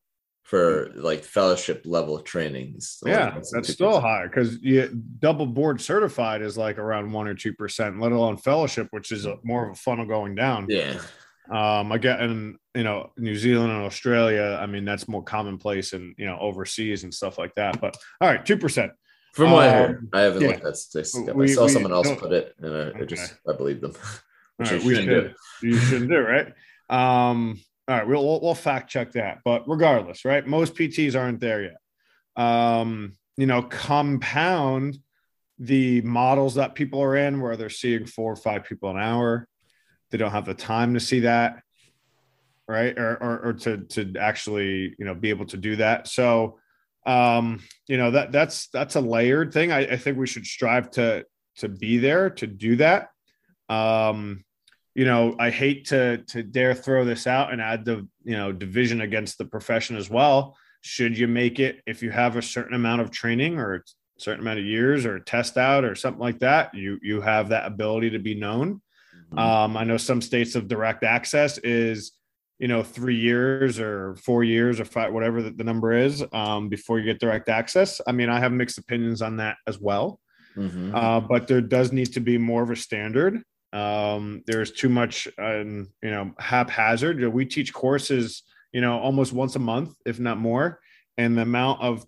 [0.43, 2.99] for like fellowship level trainings.
[3.05, 7.53] Yeah, that's still high because you double board certified is like around one or two
[7.53, 10.67] percent, let alone fellowship, which is a, more of a funnel going down.
[10.69, 11.01] Yeah.
[11.51, 14.59] Um, I get in you know New Zealand and Australia.
[14.61, 17.81] I mean, that's more commonplace and you know overseas and stuff like that.
[17.81, 18.93] But all right, two percent.
[19.33, 20.49] From what um, I heard, I haven't yeah.
[20.49, 21.29] looked at statistics.
[21.29, 23.03] I saw we, someone else put it, and I, okay.
[23.03, 23.93] I just I believe them.
[24.57, 25.07] Which right, we should.
[25.07, 25.35] Do.
[25.63, 26.47] You shouldn't do right.
[26.89, 29.41] Um, all right, we'll, we'll, we'll fact check that.
[29.45, 30.47] But regardless, right?
[30.47, 32.43] Most PTs aren't there yet.
[32.43, 34.99] Um, you know, compound
[35.59, 39.49] the models that people are in where they're seeing four or five people an hour.
[40.17, 41.63] They don't have the time to see that,
[42.67, 42.99] right?
[42.99, 46.09] Or, or, or to, to actually, you know, be able to do that.
[46.09, 46.59] So,
[47.05, 49.73] um, you know, that that's, that's a layered thing.
[49.73, 51.27] I, I think we should strive to,
[51.57, 53.11] to be there to do that.
[53.69, 54.43] Um,
[54.95, 58.53] you know, I hate to to dare throw this out and add the you know
[58.53, 60.57] division against the profession as well.
[60.81, 63.81] Should you make it if you have a certain amount of training or a
[64.17, 67.67] certain amount of years or test out or something like that, you you have that
[67.67, 68.81] ability to be known.
[69.31, 69.39] Mm-hmm.
[69.39, 72.13] Um, I know some states of direct access is
[72.59, 76.69] you know three years or four years or five whatever the, the number is um,
[76.69, 78.01] before you get direct access.
[78.07, 80.21] I mean, I have mixed opinions on that as well.
[80.57, 80.95] Mm-hmm.
[80.95, 83.43] Uh, but there does need to be more of a standard.
[83.73, 87.23] Um, there's too much, um, you know, haphazard.
[87.29, 90.81] We teach courses, you know, almost once a month, if not more.
[91.19, 92.07] And the amount of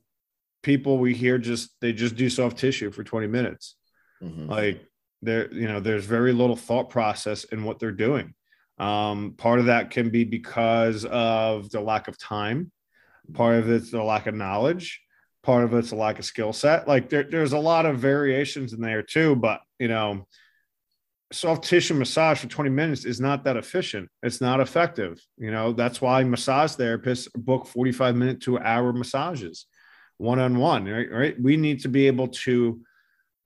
[0.63, 3.77] people we hear just they just do soft tissue for 20 minutes.
[4.23, 4.49] Mm-hmm.
[4.49, 4.88] Like
[5.23, 8.35] there, you know, there's very little thought process in what they're doing.
[8.79, 12.71] Um, part of that can be because of the lack of time.
[13.33, 15.01] Part of it's the lack of knowledge.
[15.43, 16.87] Part of it's a lack of skill set.
[16.87, 19.35] Like there, there's a lot of variations in there too.
[19.35, 20.27] But you know,
[21.33, 24.09] soft tissue massage for 20 minutes is not that efficient.
[24.23, 25.21] It's not effective.
[25.37, 29.67] You know, that's why massage therapists book 45 minute to hour massages
[30.19, 31.11] one on one, right?
[31.11, 31.41] Right.
[31.41, 32.81] We need to be able to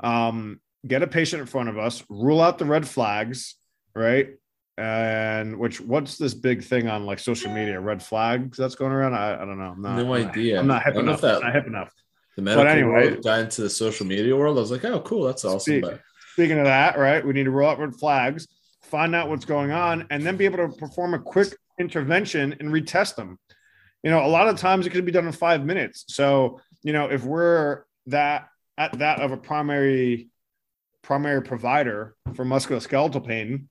[0.00, 3.56] um, get a patient in front of us, rule out the red flags,
[3.94, 4.30] right?
[4.78, 7.78] And which what's this big thing on like social media?
[7.78, 9.14] Red flags that's going around.
[9.14, 9.72] I, I don't know.
[9.76, 10.58] I'm not, no idea.
[10.58, 11.20] I'm not hip enough.
[11.20, 11.92] That, not hip enough.
[12.36, 14.56] The medical but anyway, world got into the social media world.
[14.56, 15.60] I was like, oh, cool, that's awesome.
[15.60, 16.00] Speak, but
[16.32, 18.48] Speaking of that, right, we need to rule out red flags,
[18.80, 22.70] find out what's going on, and then be able to perform a quick intervention and
[22.70, 23.38] retest them.
[24.02, 26.04] You know, a lot of times it could be done in five minutes.
[26.08, 30.30] So, you know, if we're that at that of a primary
[31.02, 33.68] primary provider for musculoskeletal pain,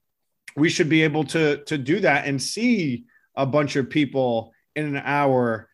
[0.56, 4.96] we should be able to to do that and see a bunch of people in
[4.96, 5.70] an hour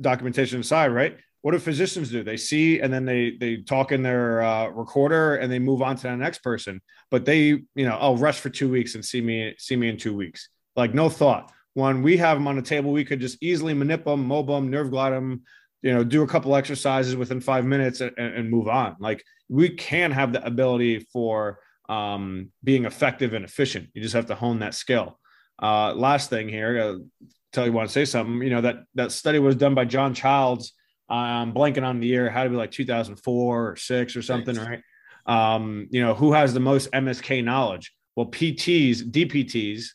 [0.00, 1.18] documentation aside, right?
[1.42, 2.22] what do physicians do?
[2.22, 5.96] They see and then they they talk in their uh, recorder and they move on
[5.96, 6.80] to the next person.
[7.10, 9.96] But they, you know, oh, rest for two weeks and see me see me in
[9.96, 10.48] two weeks.
[10.76, 11.52] Like no thought.
[11.74, 14.68] When we have them on the table, we could just easily manip them, mob them,
[14.68, 15.42] nerve glide them,
[15.82, 18.96] you know, do a couple exercises within five minutes and, and move on.
[18.98, 23.88] Like we can have the ability for um, being effective and efficient.
[23.94, 25.18] You just have to hone that skill.
[25.60, 28.42] Uh, last thing here, uh, tell you want to say something.
[28.42, 30.72] You know that that study was done by John Childs
[31.08, 34.82] I'm blanking on the year, had to be like 2004 or six or something, Thanks.
[35.26, 35.54] right?
[35.54, 37.92] Um, you know, who has the most MSK knowledge?
[38.16, 39.86] Well, PTs, DPTs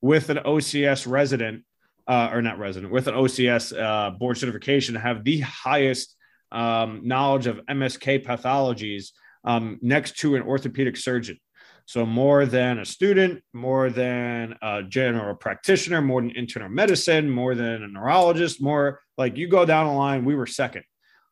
[0.00, 1.64] with an OCS resident,
[2.08, 6.16] uh, or not resident, with an OCS uh, board certification have the highest
[6.50, 9.10] um, knowledge of MSK pathologies
[9.44, 11.38] um, next to an orthopedic surgeon.
[11.84, 17.54] So more than a student, more than a general practitioner, more than internal medicine, more
[17.54, 20.24] than a neurologist, more like you go down the line.
[20.24, 20.84] We were second,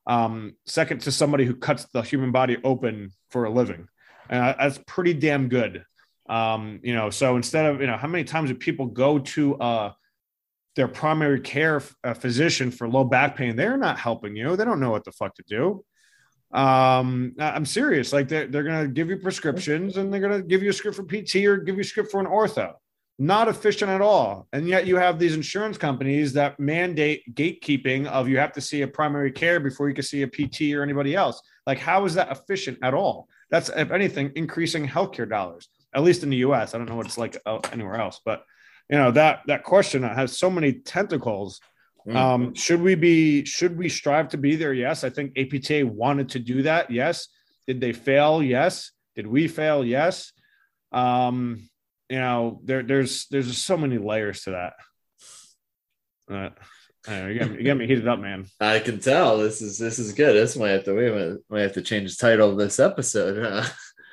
[0.07, 3.87] um, second to somebody who cuts the human body open for a living,
[4.31, 5.85] and that's pretty damn good.
[6.27, 9.57] Um, you know, so instead of you know, how many times do people go to
[9.61, 9.95] a
[10.77, 13.57] their primary care uh, physician for low back pain.
[13.57, 14.57] They're not helping you.
[14.57, 15.85] They don't know what the fuck to do.
[16.53, 18.12] Um, I'm serious.
[18.12, 20.73] Like they're, they're going to give you prescriptions and they're going to give you a
[20.73, 22.75] script for PT or give you a script for an ortho.
[23.19, 24.47] Not efficient at all.
[24.53, 28.83] And yet you have these insurance companies that mandate gatekeeping of you have to see
[28.83, 31.41] a primary care before you can see a PT or anybody else.
[31.67, 33.29] Like, how is that efficient at all?
[33.51, 36.75] That's, if anything, increasing healthcare dollars, at least in the US.
[36.75, 37.39] I don't know what it's like
[37.73, 38.45] anywhere else, but
[38.88, 41.61] you know, that, that question has so many tentacles
[42.07, 42.16] Mm.
[42.16, 44.72] Um, should we be should we strive to be there?
[44.72, 45.03] Yes.
[45.03, 46.90] I think APTA wanted to do that.
[46.90, 47.29] Yes.
[47.66, 48.42] Did they fail?
[48.42, 48.92] Yes.
[49.16, 49.85] Did we fail?
[49.85, 50.33] Yes.
[50.92, 51.68] Um,
[52.09, 54.75] you know, there there's there's just so many layers to that.
[56.29, 56.51] Uh,
[57.09, 58.46] know, you, got me, you got me heated up, man.
[58.61, 60.35] I can tell this is this is good.
[60.35, 63.42] This might have to we might have to change the title of this episode.
[63.44, 63.68] Huh?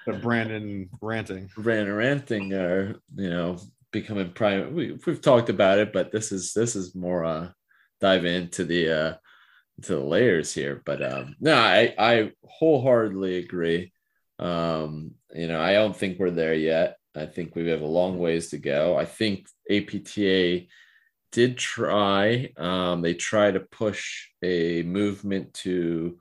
[0.08, 3.58] The Brandon ranting, Brandon ranting, or you know,
[3.94, 4.74] becoming private.
[4.74, 7.50] We, we've talked about it, but this is this is more uh
[8.02, 9.14] dive into the uh
[9.82, 13.92] to the layers here but um no i i wholeheartedly agree
[14.40, 18.20] um you know i don't think we're there yet i think we have a long
[18.20, 20.68] ways to go i think apta
[21.32, 26.20] did try um they tried to push a movement to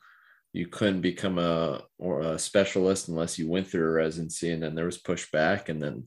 [0.53, 4.75] you couldn't become a or a specialist unless you went through a residency and then
[4.75, 6.05] there was pushback and then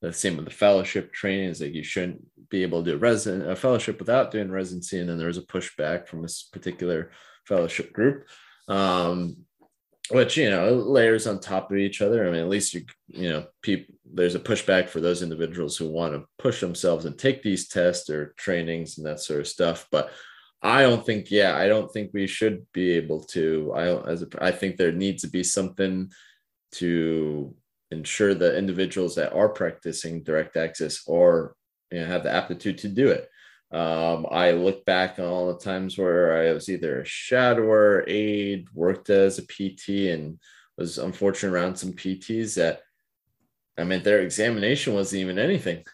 [0.00, 2.98] the same with the fellowship training is like you shouldn't be able to do a
[2.98, 7.10] resident a fellowship without doing residency and then there was a pushback from this particular
[7.46, 8.26] fellowship group.
[8.68, 9.44] Um,
[10.10, 12.26] which you know layers on top of each other.
[12.26, 15.88] I mean at least you you know people there's a pushback for those individuals who
[15.88, 19.86] want to push themselves and take these tests or trainings and that sort of stuff.
[19.90, 20.10] But
[20.62, 23.72] i don't think yeah i don't think we should be able to.
[23.74, 26.10] I as a, i think there needs to be something
[26.72, 27.54] to
[27.94, 31.54] ensure that individuals that are practicing direct access or
[31.90, 33.28] you know, have the aptitude to do it.
[33.72, 38.66] Um, I look back on all the times where I was either a shadower, aide,
[38.72, 40.38] worked as a PT, and
[40.76, 42.82] was unfortunate around some PTs that
[43.76, 45.84] I mean, their examination wasn't even anything.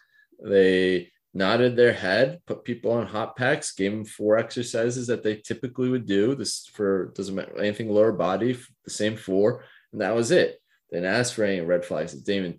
[0.43, 5.37] They nodded their head, put people on hot packs, gave them four exercises that they
[5.37, 6.35] typically would do.
[6.35, 10.60] This for doesn't matter anything lower body, the same four, and that was it.
[10.91, 12.13] Then ask for any red flags.
[12.13, 12.57] Didn't even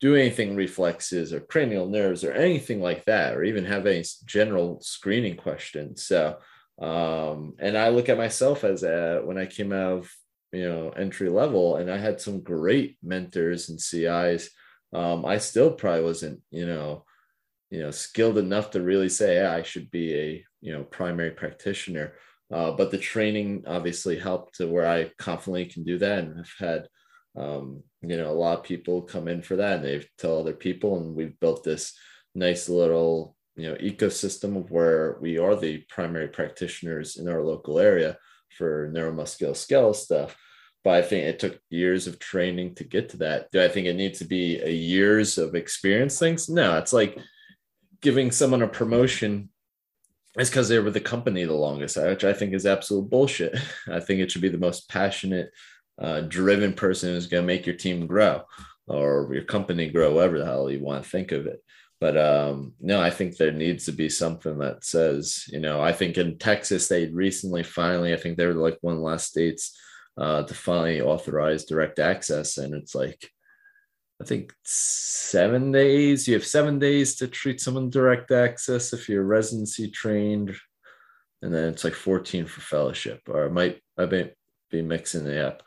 [0.00, 4.80] do anything reflexes or cranial nerves or anything like that, or even have any general
[4.82, 6.04] screening questions.
[6.04, 6.38] So,
[6.80, 10.12] um, and I look at myself as a, when I came out of
[10.52, 14.50] you know entry level, and I had some great mentors and CIs.
[14.92, 17.04] Um, I still probably wasn't you know
[17.70, 21.30] you know skilled enough to really say yeah, I should be a you know primary
[21.30, 22.14] practitioner.
[22.52, 26.54] Uh, but the training obviously helped to where I confidently can do that, and I've
[26.58, 26.88] had
[27.36, 29.76] um, you know a lot of people come in for that.
[29.76, 31.96] And they tell other people and we've built this
[32.34, 37.78] nice little you know ecosystem of where we are the primary practitioners in our local
[37.78, 38.16] area
[38.56, 40.36] for neuromusculoskeletal stuff.
[40.82, 43.50] But i think it took years of training to get to that.
[43.50, 46.48] Do i think it needs to be a years of experience things?
[46.48, 47.18] No it's like
[48.00, 49.48] giving someone a promotion
[50.38, 53.56] is because they were the company the longest which i think is absolute bullshit.
[53.90, 55.50] I think it should be the most passionate
[55.98, 58.42] uh, driven person who's going to make your team grow
[58.86, 61.62] or your company grow, whatever the hell you want to think of it.
[62.00, 65.92] But um, no, I think there needs to be something that says, you know, I
[65.92, 69.28] think in Texas, they recently finally, I think they were like one of the last
[69.28, 69.78] states
[70.18, 72.58] uh, to finally authorize direct access.
[72.58, 73.30] And it's like,
[74.20, 76.28] I think seven days.
[76.28, 80.54] You have seven days to treat someone direct access if you're residency trained,
[81.42, 83.22] and then it's like 14 for fellowship.
[83.28, 84.34] Or it might I might
[84.70, 85.62] be mixing it up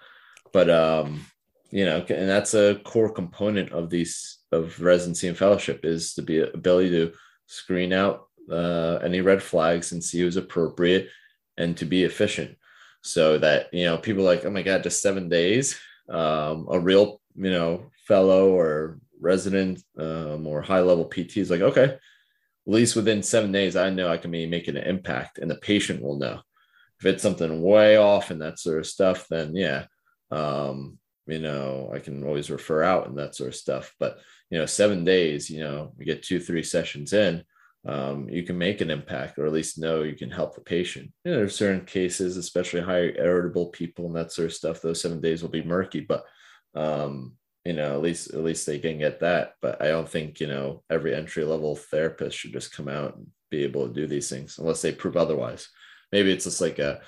[0.53, 1.25] but um
[1.71, 6.21] you know and that's a core component of these of residency and fellowship is to
[6.21, 7.11] be ability to
[7.47, 11.09] screen out uh, any red flags and see who's appropriate
[11.57, 12.57] and to be efficient.
[13.01, 15.79] So that you know people like oh my god just seven days
[16.09, 21.61] um, a real you know fellow or resident um, or high level pt is like
[21.61, 21.99] okay at
[22.65, 26.01] least within seven days i know i can be making an impact and the patient
[26.01, 26.41] will know.
[26.99, 29.85] If it's something way off and that sort of stuff then yeah
[30.31, 33.93] um, you know, I can always refer out and that sort of stuff.
[33.99, 34.19] But
[34.49, 37.43] you know, seven days, you know, you get two, three sessions in,
[37.85, 41.11] um, you can make an impact or at least know you can help the patient.
[41.23, 45.01] You know, there's certain cases, especially high irritable people and that sort of stuff, those
[45.01, 46.23] seven days will be murky, but
[46.75, 47.33] um,
[47.65, 49.53] you know, at least at least they can get that.
[49.61, 53.27] But I don't think, you know, every entry level therapist should just come out and
[53.51, 55.67] be able to do these things unless they prove otherwise.
[56.11, 57.01] Maybe it's just like a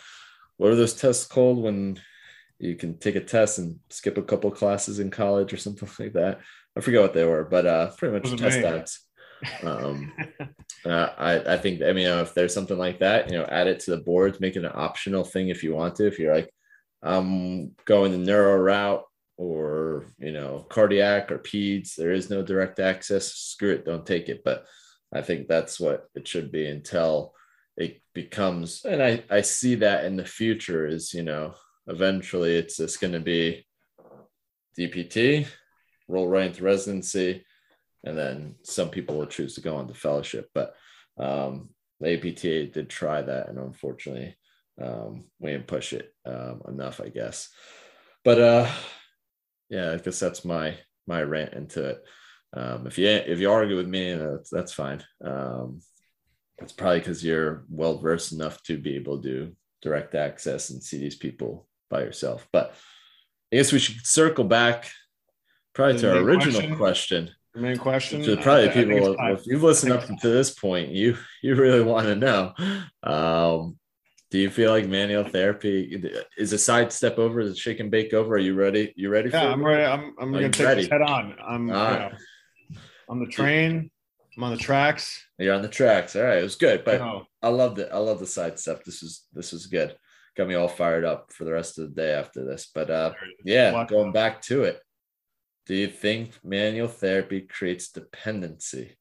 [0.58, 2.00] what are those tests called when
[2.60, 6.14] you can take a test and skip a couple classes in college or something like
[6.14, 6.42] that.
[6.78, 9.06] I forget what they were, but uh, pretty much test docs.
[9.64, 10.14] Um,
[10.86, 13.46] uh, I, I think, I mean, you know, if there's something like that, you know,
[13.46, 16.08] add it to the boards, make it an optional thing if you want to.
[16.08, 16.54] If you're like,
[17.02, 19.04] I'm going the neuro route
[19.38, 24.28] or, you know, cardiac or peds, there is no direct access, screw it, don't take
[24.28, 24.42] it.
[24.44, 24.66] But
[25.14, 27.34] I think that's what it should be until
[27.78, 31.56] it becomes, and I, I see that in the future is, you know,
[31.88, 33.66] eventually it's just going to be
[34.78, 35.48] DPT,
[36.08, 37.46] roll right into residency,
[38.04, 40.50] and then some people will choose to go on to fellowship.
[40.54, 40.74] But
[41.18, 41.70] um,
[42.00, 44.36] the APTA did try that, and unfortunately,
[44.82, 47.50] um, we didn't push it um, enough, I guess.
[48.24, 48.72] But uh,
[49.70, 50.78] yeah, I guess that's my
[51.08, 52.04] my rant into it.
[52.54, 55.04] Um, if you if you argue with me, that's that's fine.
[55.24, 55.82] Um,
[56.60, 61.00] it's probably because you're well versed enough to be able to direct access and see
[61.00, 62.48] these people by yourself.
[62.52, 62.74] But
[63.52, 64.90] I guess we should circle back
[65.74, 66.78] probably the to our original question.
[66.78, 67.32] question.
[67.54, 68.22] The main question.
[68.24, 71.82] To probably I, people, I if you've listened up to this point, you you really
[71.82, 72.54] want to know.
[73.02, 73.80] Um,
[74.32, 76.04] do you feel like manual therapy
[76.38, 77.44] is a side step over?
[77.44, 78.36] the shake and bake over?
[78.36, 78.94] Are you ready?
[78.96, 79.32] You ready?
[79.32, 79.84] Yeah, I'm ready.
[79.84, 80.82] I'm, I'm gonna take ready?
[80.82, 81.36] this head on.
[81.44, 82.12] I'm you know,
[83.10, 83.90] on the train.
[84.38, 85.20] I'm on the tracks.
[85.40, 86.16] You're on the tracks.
[86.16, 87.02] All right, it was good, but
[87.42, 87.90] I loved it.
[87.92, 88.84] I love the side step.
[88.84, 89.96] This is this is good.
[90.38, 92.70] Got me all fired up for the rest of the day after this.
[92.74, 93.14] But uh,
[93.44, 94.82] yeah, going back to it.
[95.66, 98.98] Do you think manual therapy creates dependency?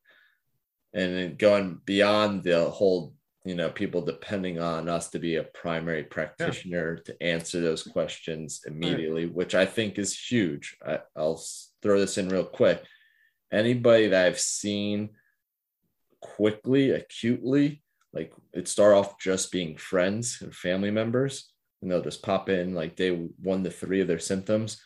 [0.92, 3.14] And going beyond the whole,
[3.44, 7.02] you know, people depending on us to be a primary practitioner yeah.
[7.04, 9.34] to answer those questions immediately, right.
[9.34, 10.76] which I think is huge.
[10.86, 11.42] I, I'll
[11.82, 12.82] throw this in real quick.
[13.52, 15.10] Anybody that I've seen
[16.20, 21.52] quickly, acutely, like it start off just being friends and family members,
[21.82, 24.80] and they'll just pop in like day one to three of their symptoms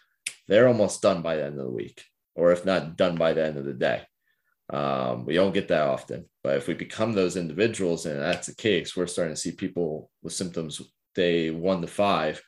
[0.49, 2.05] they're almost done by the end of the week,
[2.35, 4.03] or if not done by the end of the day.
[4.71, 8.55] Um, we don't get that often, but if we become those individuals and that's the
[8.55, 10.81] case, we're starting to see people with symptoms
[11.15, 12.43] day one to five,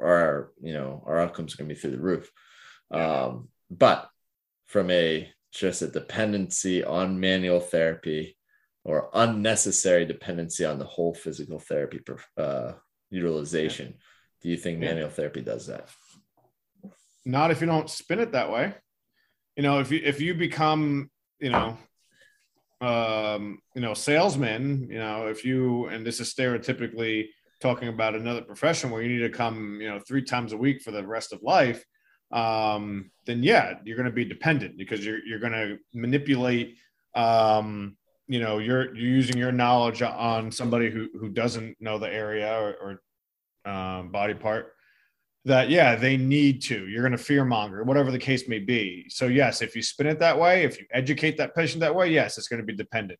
[0.00, 2.30] our you know our outcomes are going to be through the roof.
[2.90, 4.08] Um, but
[4.66, 8.36] from a just a dependency on manual therapy
[8.84, 12.00] or unnecessary dependency on the whole physical therapy
[12.36, 12.72] uh,
[13.10, 13.94] utilization,
[14.42, 15.88] do you think manual therapy does that?
[17.24, 18.74] not if you don't spin it that way.
[19.56, 21.76] You know, if you if you become, you know,
[22.80, 27.28] um, you know, salesman, you know, if you and this is stereotypically
[27.60, 30.82] talking about another profession where you need to come, you know, three times a week
[30.82, 31.84] for the rest of life,
[32.32, 36.78] um, then yeah, you're going to be dependent because you're you're going to manipulate.
[37.14, 37.96] Um,
[38.28, 42.52] you know, you're you're using your knowledge on somebody who who doesn't know the area
[42.54, 43.00] or,
[43.66, 44.74] or um, body part
[45.44, 49.06] that yeah they need to you're going to fear monger whatever the case may be.
[49.08, 52.10] So yes if you spin it that way if you educate that patient that way
[52.10, 53.18] yes it's going to be dependent.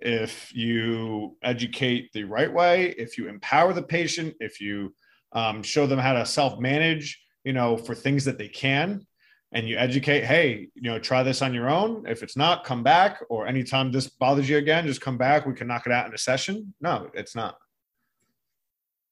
[0.00, 4.94] If you educate the right way if you empower the patient if you
[5.32, 9.06] um, show them how to self-manage you know for things that they can
[9.54, 12.04] and you educate hey you know try this on your own.
[12.06, 15.46] If it's not come back or anytime this bothers you again just come back.
[15.46, 16.74] We can knock it out in a session.
[16.80, 17.56] No it's not.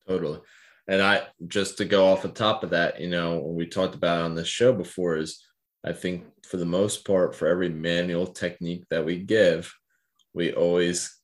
[0.07, 0.41] Totally.
[0.89, 4.23] And I just to go off the top of that, you know, we talked about
[4.23, 5.43] on this show before is
[5.85, 9.73] I think for the most part, for every manual technique that we give,
[10.35, 11.17] we always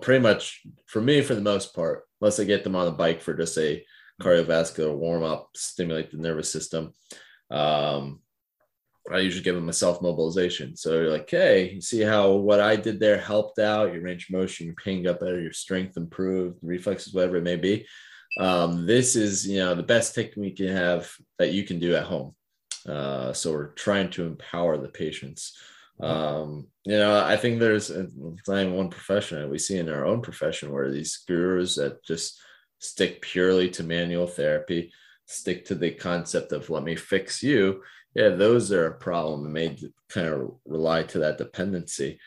[0.00, 3.20] pretty much for me, for the most part, unless I get them on a bike
[3.20, 3.84] for just a
[4.20, 6.92] cardiovascular warm up, stimulate the nervous system.
[7.50, 8.20] Um,
[9.12, 10.76] I usually give them a self mobilization.
[10.76, 14.28] So you're like, hey, you see how what I did there helped out, your range
[14.28, 17.86] of motion, your pain got better, your strength improved, reflexes, whatever it may be.
[18.38, 22.04] Um, this is you know the best technique you have that you can do at
[22.04, 22.34] home.
[22.88, 25.56] Uh, so we're trying to empower the patients.
[26.00, 28.14] Um, you know i think there's it's
[28.48, 29.50] not even one profession.
[29.50, 32.40] We see in our own profession where these gurus that just
[32.78, 34.92] stick purely to manual therapy
[35.26, 37.82] stick to the concept of let me fix you
[38.14, 39.76] yeah those are a problem and may
[40.08, 42.18] kind of rely to that dependency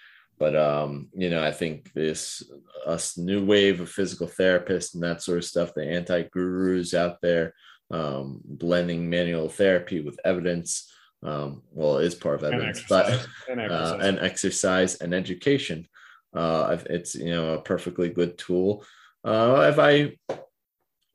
[0.43, 2.43] but um, you know, I think this
[2.85, 7.53] us new wave of physical therapists and that sort of stuff, the anti-gurus out there,
[7.91, 10.91] um, blending manual therapy with evidence.
[11.21, 13.91] Um, well, it is part of evidence, and but and exercise.
[13.91, 15.87] Uh, and exercise and education.
[16.33, 18.83] Uh, it's you know a perfectly good tool.
[19.23, 20.17] Uh, have I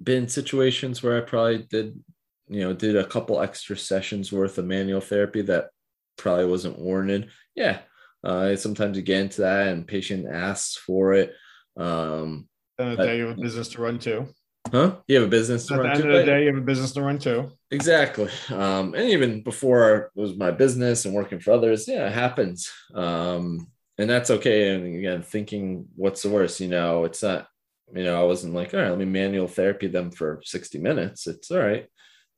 [0.03, 2.03] been in situations where I probably did
[2.49, 5.70] you know did a couple extra sessions worth of manual therapy that
[6.16, 7.30] probably wasn't warranted?
[7.55, 7.80] Yeah,
[8.24, 11.32] uh, sometimes you get into that and patient asks for it.
[11.76, 14.28] Um, then the day you have a business to run too.
[14.70, 14.96] Huh?
[15.07, 16.61] You have a business to At run the end of the day, you have a
[16.61, 17.51] business to run too.
[17.70, 18.30] Exactly.
[18.51, 22.70] Um, and even before it was my business and working for others, yeah, it happens.
[22.94, 24.74] Um, and that's okay.
[24.74, 27.49] And again, thinking what's the worst, you know, it's not,
[27.94, 31.26] you know, I wasn't like, all right, let me manual therapy them for 60 minutes.
[31.26, 31.86] It's all right.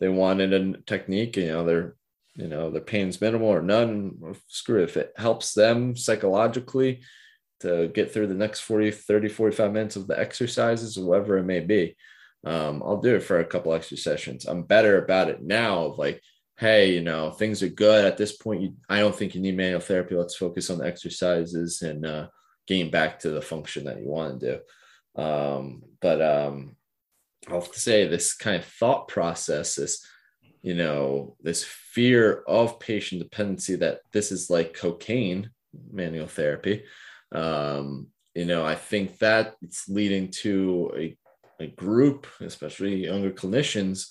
[0.01, 1.97] They wanted a technique, you know, their,
[2.35, 4.35] you know, their pain's minimal or none.
[4.49, 4.85] Screw it.
[4.85, 7.03] If it helps them psychologically
[7.61, 11.61] to get through the next 40, 30, 45 minutes of the exercises, whatever it may
[11.61, 11.97] be,
[12.45, 14.47] um, I'll do it for a couple extra sessions.
[14.47, 16.23] I'm better about it now of like,
[16.57, 18.63] hey, you know, things are good at this point.
[18.63, 20.15] You, I don't think you need manual therapy.
[20.15, 22.29] Let's focus on the exercises and uh,
[22.67, 24.53] getting back to the function that you want to
[25.17, 25.23] do.
[25.23, 26.77] Um, but um,
[27.49, 30.05] I'll have to say this kind of thought process is,
[30.63, 35.51] you know, this fear of patient dependency that this is like cocaine,
[35.91, 36.85] manual therapy.
[37.33, 41.17] Um, you know, I think that it's leading to a,
[41.61, 44.07] a group, especially younger clinicians,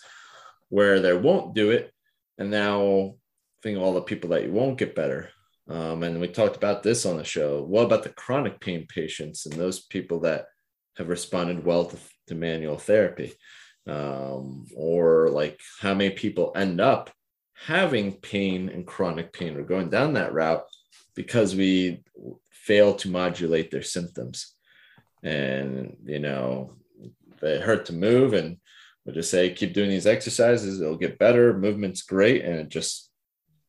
[0.70, 1.94] where they won't do it
[2.38, 3.16] and now
[3.62, 5.30] think of all the people that you won't get better.
[5.70, 7.62] Um, and we talked about this on the show.
[7.62, 10.46] What about the chronic pain patients and those people that
[10.98, 11.98] have responded well to,
[12.30, 13.34] to manual therapy?
[13.88, 17.10] Um, or like how many people end up
[17.66, 20.64] having pain and chronic pain or going down that route
[21.16, 22.04] because we
[22.52, 24.54] fail to modulate their symptoms.
[25.24, 26.78] And, you know,
[27.42, 28.58] they hurt to move and
[29.06, 33.10] but just say keep doing these exercises it'll get better movement's great and it just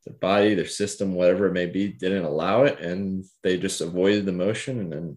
[0.04, 4.26] their body their system whatever it may be didn't allow it and they just avoided
[4.26, 5.16] the motion and then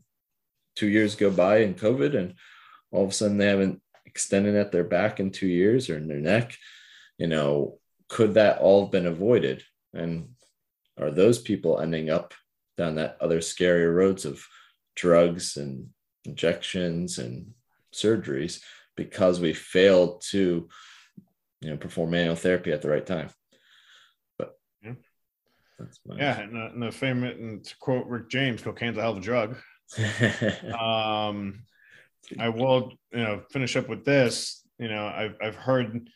[0.75, 2.35] two years go by in covid and
[2.93, 6.07] all of a sudden they haven't extended at their back in two years or in
[6.07, 6.55] their neck
[7.17, 7.79] you know
[8.13, 9.63] could that all have been avoided?
[9.91, 10.35] And
[10.99, 12.35] are those people ending up
[12.77, 14.45] down that other scarier roads of
[14.95, 15.89] drugs and
[16.23, 17.53] injections and
[17.91, 18.61] surgeries
[18.95, 20.69] because we failed to
[21.61, 23.29] you know perform manual therapy at the right time?
[24.37, 24.93] But yeah.
[26.15, 29.17] yeah and, uh, and the famous and to quote rick james cocaine's a hell of
[29.17, 29.57] a drug.
[30.79, 31.63] Um
[32.39, 36.09] i will you know finish up with this you know i've, I've heard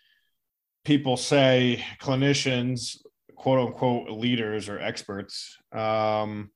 [0.85, 2.97] people say clinicians
[3.35, 6.49] quote unquote leaders or experts um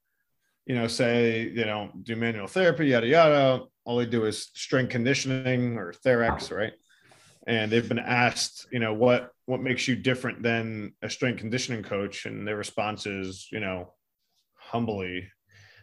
[0.66, 4.92] you know say you know do manual therapy yada yada all they do is strength
[4.92, 6.74] conditioning or TherEx, right?
[7.48, 11.84] And they've been asked, you know, what what makes you different than a strength conditioning
[11.84, 13.94] coach, and their response is, you know,
[14.56, 15.28] humbly,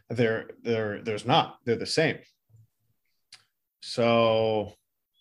[0.09, 1.59] they're they're there's not.
[1.64, 2.19] They're the same.
[3.81, 4.74] So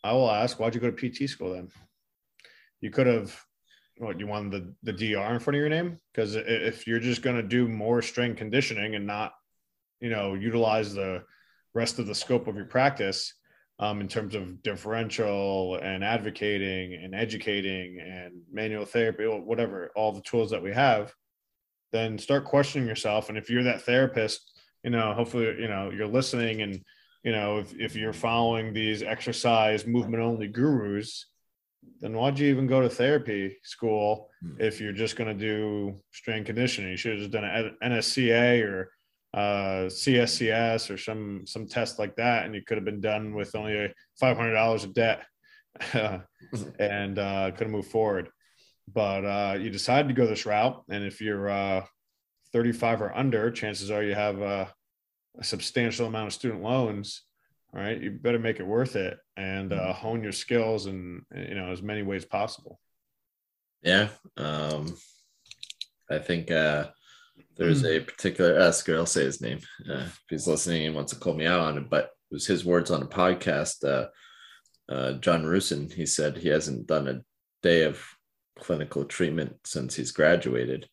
[0.03, 1.69] I will ask, why'd you go to PT school then?
[2.81, 3.39] You could have
[3.97, 5.97] what you wanted the, the DR in front of your name?
[6.13, 9.33] Because if you're just going to do more strength conditioning and not,
[9.99, 11.23] you know, utilize the
[11.73, 13.33] rest of the scope of your practice
[13.79, 20.21] um, in terms of differential and advocating and educating and manual therapy, whatever, all the
[20.21, 21.13] tools that we have,
[21.91, 23.29] then start questioning yourself.
[23.29, 26.83] And if you're that therapist, you know, hopefully, you know, you're listening and,
[27.27, 31.25] you know, if, if you're following these exercise movement only gurus,
[31.99, 34.55] then why'd you even go to therapy school hmm.
[34.61, 36.91] if you're just going to do strength conditioning?
[36.91, 38.93] You should have just done an NSCA or
[39.33, 43.55] uh, CSCS or some some test like that, and you could have been done with
[43.55, 45.25] only five hundred dollars of debt,
[46.79, 48.29] and uh, could have moved forward.
[48.87, 51.85] But uh, you decided to go this route, and if you're uh,
[52.53, 54.73] 35 or under, chances are you have a,
[55.39, 57.23] a substantial amount of student loans.
[57.73, 61.55] All right, you better make it worth it and uh, hone your skills in you
[61.55, 62.79] know as many ways possible.
[63.83, 64.07] Yeah,
[64.37, 64.95] um,
[66.09, 66.87] I think uh,
[67.57, 67.97] there's mm.
[67.97, 69.59] a particular Esker, I'll say his name
[69.89, 72.47] uh, if he's listening and wants to call me out on it, but it was
[72.47, 73.83] his words on a podcast.
[73.83, 74.07] Uh,
[74.91, 77.21] uh, John Rusin, he said he hasn't done a
[77.61, 78.03] day of
[78.59, 80.87] clinical treatment since he's graduated.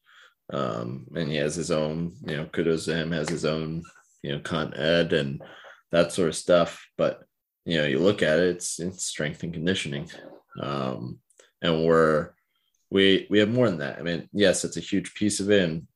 [0.53, 3.83] Um, and he has his own, you know, kudos to him, has his own,
[4.25, 5.43] you know, con ed and
[5.93, 6.89] that sort of stuff.
[6.97, 7.21] But,
[7.65, 10.11] you know, you look at it, it's, it's strength and conditioning.
[10.61, 11.19] Um,
[11.61, 12.31] and we're,
[12.91, 13.99] we, we have more than that.
[13.99, 15.63] I mean, yes, it's a huge piece of it.
[15.63, 15.87] And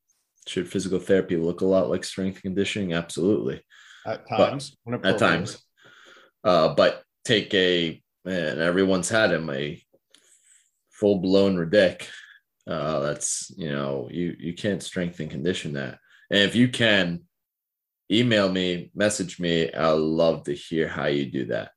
[0.46, 2.92] should physical therapy look a lot like strength conditioning?
[2.92, 3.62] Absolutely.
[4.06, 4.76] At times.
[5.04, 5.62] at times.
[6.44, 9.82] Uh, but take a and everyone's had him a
[10.90, 12.08] full blown ridic.
[12.66, 15.98] Uh, that's you know you you can't strengthen condition that.
[16.30, 17.22] And if you can,
[18.10, 19.72] email me, message me.
[19.72, 21.70] I'd love to hear how you do that.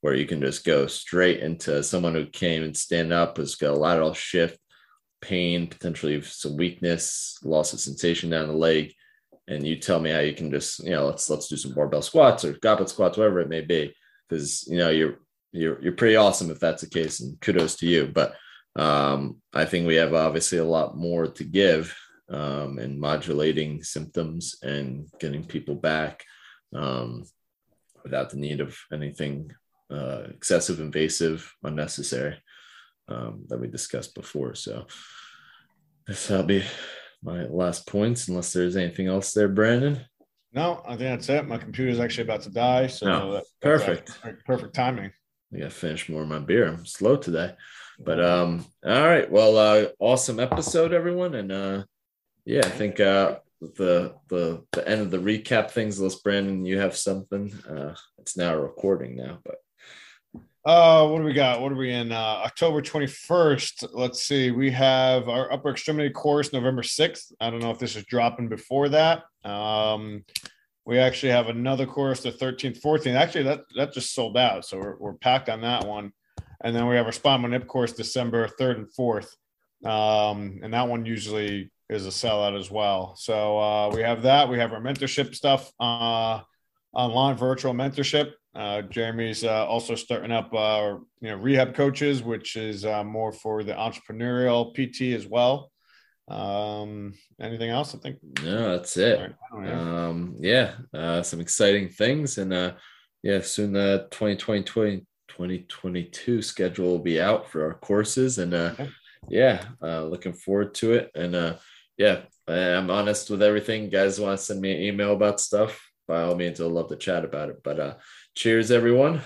[0.00, 3.74] Where you can just go straight into someone who came and stand up, has got
[3.74, 4.58] a lateral shift,
[5.20, 8.92] pain, potentially some weakness, loss of sensation down the leg,
[9.48, 12.02] and you tell me how you can just, you know, let's let's do some barbell
[12.02, 13.92] squats or goblet squats, whatever it may be,
[14.28, 15.18] because you know you're
[15.52, 18.06] you're you're pretty awesome if that's the case, and kudos to you.
[18.06, 18.36] But
[18.76, 21.96] um, I think we have obviously a lot more to give
[22.30, 26.24] um, and modulating symptoms and getting people back
[26.74, 27.24] um,
[28.04, 29.50] without the need of anything
[29.90, 32.36] uh, excessive, invasive, unnecessary
[33.08, 34.54] um, that we discussed before.
[34.54, 34.86] So
[36.06, 36.64] that'll be
[37.22, 40.00] my last points, unless there's anything else there, Brandon.
[40.52, 41.46] No, I think that's it.
[41.46, 44.18] My computer's actually about to die, so Oh, that- perfect.
[44.46, 45.12] perfect timing.
[45.54, 46.66] I gotta finish more of my beer.
[46.66, 47.54] I'm slow today.
[47.98, 49.30] But um, all right.
[49.30, 51.34] Well, uh, awesome episode, everyone.
[51.34, 51.84] And uh
[52.48, 56.78] yeah, I think uh the the the end of the recap things, unless Brandon, you
[56.78, 57.52] have something.
[57.68, 59.56] Uh it's now recording now, but
[60.64, 61.60] Uh, what do we got?
[61.60, 62.12] What are we in?
[62.12, 63.88] Uh, October 21st.
[63.92, 64.50] Let's see.
[64.50, 67.32] We have our upper extremity course November 6th.
[67.40, 69.24] I don't know if this is dropping before that.
[69.44, 70.24] Um,
[70.84, 73.14] we actually have another course the 13th, 14th.
[73.14, 74.64] Actually, that that just sold out.
[74.64, 76.12] So we're, we're packed on that one.
[76.62, 79.30] And then we have our spinal nip course December 3rd and 4th.
[79.84, 83.14] Um, and that one usually is a sellout as well.
[83.16, 84.48] So uh, we have that.
[84.48, 86.40] We have our mentorship stuff, uh,
[86.92, 88.32] online virtual mentorship.
[88.54, 93.32] Uh, Jeremy's uh, also starting up, uh, you know, rehab coaches, which is uh, more
[93.32, 95.70] for the entrepreneurial PT as well.
[96.28, 97.94] Um, anything else?
[97.94, 98.18] I think.
[98.42, 99.34] no, that's it.
[99.52, 99.68] Don't.
[99.68, 102.72] Um, yeah, uh, some exciting things, and uh,
[103.22, 108.90] yeah, soon the 2020 2022 schedule will be out for our courses, and uh, Okay.
[109.30, 111.10] yeah, uh, looking forward to it.
[111.14, 111.54] And uh,
[111.98, 113.90] yeah, I'm honest with everything.
[113.90, 115.90] Guys want to send me an email about stuff?
[116.06, 117.62] By all means, I'll love to chat about it.
[117.62, 117.94] But uh,
[118.34, 119.20] cheers, everyone!